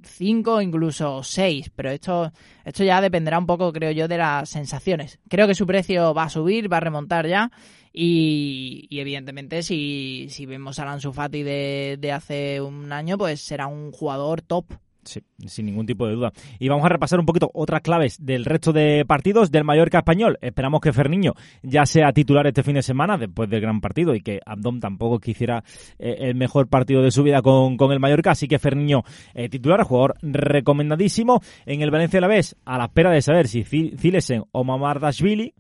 5, 0.07 0.63
incluso 0.63 1.23
6, 1.23 1.71
pero 1.75 1.91
esto, 1.91 2.33
esto 2.65 2.85
ya 2.85 3.01
dependerá 3.01 3.39
un 3.39 3.47
poco, 3.47 3.73
creo 3.73 3.91
yo, 3.91 4.09
de 4.09 4.19
las 4.19 4.49
sensaciones. 4.49 5.19
Creo 5.29 5.47
que 5.49 5.55
su 5.55 5.67
precio 5.67 6.15
va 6.15 6.25
a 6.25 6.31
subir, 6.31 6.73
va 6.73 6.77
a 6.77 6.81
remontar 6.81 7.27
ya 7.27 7.51
y, 7.99 8.89
evidentemente 8.91 9.63
si, 9.63 10.27
si 10.29 10.45
vemos 10.45 10.79
a 10.79 10.93
Ansu 10.93 11.15
Fati 11.15 11.43
de, 11.43 11.97
de 11.99 12.13
hace 12.13 12.61
un 12.61 12.93
año, 12.93 13.17
pues 13.17 13.41
será 13.41 13.69
un 13.69 13.91
jugador 13.91 14.43
top 14.43 14.67
Sí, 15.07 15.23
sin 15.47 15.67
ningún 15.67 15.87
tipo 15.87 16.07
de 16.07 16.15
duda. 16.15 16.33
Y 16.59 16.69
vamos 16.69 16.85
a 16.85 16.89
repasar 16.89 17.21
un 17.21 17.27
poquito 17.27 17.51
otras 17.55 17.81
claves 17.81 18.25
del 18.25 18.45
resto 18.45 18.73
de 18.73 19.05
partidos 19.07 19.53
del 19.53 19.65
Mallorca 19.65 19.99
español. 19.99 20.37
Esperamos 20.41 20.81
que 20.81 20.93
Ferniño 20.93 21.35
ya 21.63 21.87
sea 21.87 22.13
titular 22.13 22.47
este 22.47 22.65
fin 22.65 22.75
de 22.75 22.83
semana 22.83 23.17
después 23.17 23.49
del 23.49 23.61
gran 23.61 23.81
partido 23.81 24.15
y 24.15 24.21
que 24.21 24.41
Abdom 24.45 24.81
tampoco 24.81 25.21
quisiera 25.21 25.63
eh, 25.99 26.17
el 26.21 26.35
mejor 26.35 26.69
partido 26.69 27.03
de 27.03 27.13
su 27.13 27.23
vida 27.23 27.41
con, 27.41 27.77
con 27.77 27.93
el 27.93 28.01
Mallorca. 28.01 28.33
Así 28.33 28.49
que 28.49 28.59
Ferniño 28.59 29.05
eh, 29.35 29.49
titular, 29.49 29.83
jugador 29.85 30.17
recomendadísimo. 30.23 31.41
En 31.65 31.83
el 31.83 31.91
Valencia 31.91 32.19
a 32.19 32.23
la 32.23 32.29
vez, 32.29 32.57
a 32.65 32.79
la 32.79 32.87
espera 32.87 33.11
de 33.11 33.23
saber 33.23 33.47
si 33.47 33.63
Zilesen 33.65 34.43
o 34.51 34.65
Mamardashvili. 34.65 35.55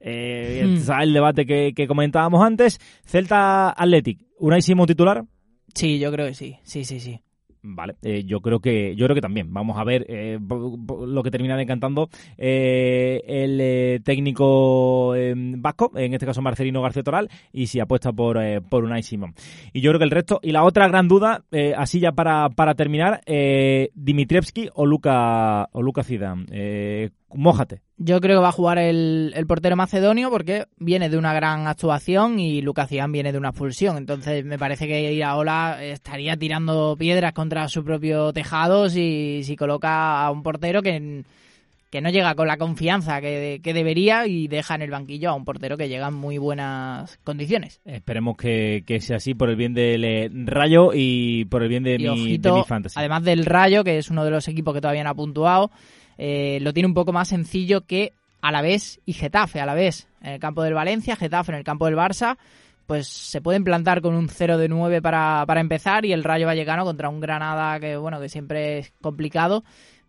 Eh, 0.00 0.64
hmm. 0.66 1.00
el 1.00 1.12
debate 1.12 1.46
que, 1.46 1.72
que 1.74 1.86
comentábamos 1.86 2.42
antes. 2.44 2.80
Celta 3.04 3.70
Athletic, 3.70 4.26
¿Unai 4.38 4.62
Simón 4.62 4.86
titular? 4.86 5.24
Sí, 5.74 5.98
yo 5.98 6.10
creo 6.10 6.26
que 6.26 6.34
sí. 6.34 6.56
Sí, 6.62 6.84
sí, 6.84 7.00
sí. 7.00 7.20
Vale, 7.62 7.96
eh, 8.02 8.24
yo 8.24 8.40
creo 8.40 8.60
que 8.60 8.94
yo 8.94 9.06
creo 9.06 9.14
que 9.14 9.20
también. 9.20 9.52
Vamos 9.52 9.78
a 9.78 9.84
ver 9.84 10.06
eh, 10.08 10.38
lo 10.40 11.22
que 11.22 11.30
termina 11.30 11.56
decantando 11.56 12.08
eh, 12.36 13.22
el 13.26 14.02
técnico 14.02 15.14
vasco, 15.58 15.92
en 15.96 16.14
este 16.14 16.26
caso 16.26 16.42
Marcelino 16.42 16.82
García 16.82 17.02
Toral, 17.02 17.28
y 17.52 17.66
si 17.66 17.80
apuesta 17.80 18.12
por, 18.12 18.38
por 18.68 18.84
Unai 18.84 19.02
Simón. 19.02 19.34
Y 19.72 19.80
yo 19.80 19.90
creo 19.90 19.98
que 19.98 20.04
el 20.04 20.10
resto, 20.10 20.40
y 20.42 20.52
la 20.52 20.64
otra 20.64 20.88
gran 20.88 21.08
duda, 21.08 21.44
así 21.76 22.00
ya 22.00 22.12
para, 22.12 22.48
para 22.50 22.74
terminar, 22.74 23.22
Dimitrievski 23.26 24.70
o 24.74 24.86
Luca 24.86 25.68
o 25.72 25.82
Luca 25.82 26.04
Zidane. 26.04 27.10
Mójate. 27.34 27.82
Yo 27.98 28.20
creo 28.20 28.38
que 28.38 28.42
va 28.42 28.48
a 28.48 28.52
jugar 28.52 28.78
el, 28.78 29.32
portero 29.46 29.76
macedonio 29.76 30.30
porque 30.30 30.66
viene 30.78 31.10
de 31.10 31.18
una 31.18 31.34
gran 31.34 31.66
actuación 31.66 32.38
y 32.38 32.62
Lucas 32.62 32.88
viene 32.90 33.32
de 33.32 33.38
una 33.38 33.50
expulsión. 33.50 33.98
Entonces 33.98 34.44
me 34.44 34.58
parece 34.58 34.86
que 34.86 35.12
Iraola 35.12 35.78
estaría 35.82 36.36
tirando 36.36 36.96
piedras 36.96 37.32
contra 37.32 37.68
su 37.68 37.84
propio 37.84 38.32
tejado 38.32 38.88
si, 38.88 39.42
si 39.44 39.56
coloca 39.56 40.24
a 40.24 40.30
un 40.30 40.42
portero 40.42 40.80
que, 40.80 41.24
que 41.90 42.00
no 42.00 42.10
llega 42.10 42.34
con 42.34 42.46
la 42.46 42.56
confianza 42.56 43.20
que, 43.20 43.60
debería 43.62 44.26
y 44.26 44.48
deja 44.48 44.74
en 44.74 44.82
el 44.82 44.90
banquillo 44.90 45.30
a 45.30 45.34
un 45.34 45.44
portero 45.44 45.76
que 45.76 45.88
llega 45.88 46.08
en 46.08 46.14
muy 46.14 46.38
buenas 46.38 47.18
condiciones. 47.24 47.80
Esperemos 47.84 48.36
que, 48.36 48.84
sea 49.00 49.16
así 49.16 49.34
por 49.34 49.50
el 49.50 49.56
bien 49.56 49.74
del 49.74 50.04
eh, 50.04 50.30
Rayo 50.32 50.90
y 50.94 51.46
por 51.46 51.62
el 51.62 51.68
bien 51.68 51.84
de, 51.84 51.98
mi, 51.98 52.38
de 52.38 52.52
mi 52.52 52.64
fantasy. 52.64 52.98
Además 52.98 53.22
del 53.24 53.44
Rayo, 53.44 53.84
que 53.84 53.98
es 53.98 54.10
uno 54.10 54.24
de 54.24 54.30
los 54.30 54.48
equipos 54.48 54.74
que 54.74 54.80
todavía 54.80 55.04
no 55.04 55.10
ha 55.10 55.14
puntuado 55.14 55.70
eh, 56.18 56.58
lo 56.60 56.72
tiene 56.74 56.88
un 56.88 56.94
poco 56.94 57.12
más 57.12 57.28
sencillo 57.28 57.82
que 57.82 58.12
a 58.40 58.52
la 58.52 58.62
vez 58.62 59.00
y 59.06 59.12
Getafe 59.12 59.60
a 59.60 59.66
la 59.66 59.74
vez. 59.74 60.06
En 60.20 60.32
el 60.32 60.40
campo 60.40 60.62
del 60.62 60.74
Valencia, 60.74 61.16
Getafe 61.16 61.52
en 61.52 61.58
el 61.58 61.64
campo 61.64 61.86
del 61.86 61.96
Barça, 61.96 62.36
pues 62.86 63.06
se 63.08 63.40
pueden 63.40 63.64
plantar 63.64 64.00
con 64.00 64.14
un 64.14 64.28
0 64.28 64.58
de 64.58 64.68
9 64.68 65.00
para, 65.00 65.44
para 65.46 65.60
empezar 65.60 66.04
y 66.04 66.12
el 66.12 66.24
Rayo 66.24 66.46
Vallecano 66.46 66.84
contra 66.84 67.08
un 67.08 67.20
Granada 67.20 67.78
que, 67.80 67.96
bueno, 67.96 68.20
que 68.20 68.28
siempre 68.28 68.78
es 68.78 68.92
complicado, 69.00 69.62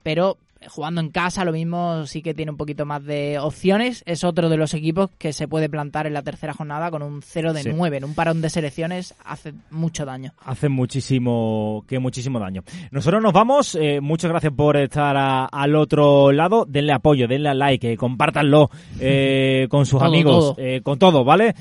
pero 0.04 0.38
jugando 0.67 1.02
en 1.02 1.10
casa 1.10 1.45
lo 1.45 1.52
mismo 1.52 2.06
sí 2.06 2.22
que 2.22 2.34
tiene 2.34 2.52
un 2.52 2.58
poquito 2.58 2.86
más 2.86 3.04
de 3.04 3.39
opciones. 3.39 4.04
Es 4.06 4.24
otro 4.24 4.50
de 4.50 4.58
los 4.58 4.74
equipos 4.74 5.10
que 5.17 5.34
se 5.34 5.48
puede 5.48 5.69
plantar 5.69 6.08
en 6.08 6.13
la 6.13 6.22
tercera 6.22 6.54
jornada 6.54 6.91
con 6.91 7.02
un 7.02 7.22
0 7.22 7.54
de 7.54 7.74
9. 7.74 7.98
En 7.98 8.04
un 8.04 8.13
parón 8.13 8.41
de 8.41 8.50
selecciones 8.50 9.15
hace 9.24 9.54
mucho 9.69 10.06
daño. 10.06 10.34
Hace 10.45 10.69
muchísimo, 10.69 11.84
que 11.88 12.00
muchísimo 12.00 12.39
daño. 12.39 12.63
Nosotros 12.91 13.22
nos 13.22 13.34
vamos. 13.34 13.76
Eh, 13.76 14.02
muchas 14.02 14.30
gracias 14.30 14.54
por 14.54 14.78
estar 14.78 15.15
al 15.52 15.76
otro 15.76 16.32
lado. 16.32 16.65
Denle 16.67 16.93
apoyo, 16.93 17.28
denle 17.28 17.54
like, 17.54 17.93
eh, 17.93 17.98
compártanlo 17.98 18.69
eh, 19.00 19.67
con 19.69 19.86
sus 19.86 20.02
amigos, 20.02 20.56
con 20.84 21.00
todo, 21.00 21.24
¿vale? 21.24 21.56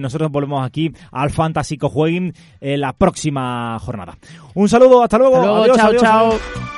nosotros 0.00 0.30
volvemos 0.30 0.64
aquí 0.64 0.92
al 1.12 1.30
Fantástico 1.30 1.88
Jueguin 1.88 2.32
la 2.60 2.92
próxima 2.92 3.78
jornada. 3.78 4.16
Un 4.54 4.68
saludo, 4.68 5.02
hasta 5.02 5.18
luego. 5.18 5.66
chao, 5.74 5.94
chao. 5.94 6.75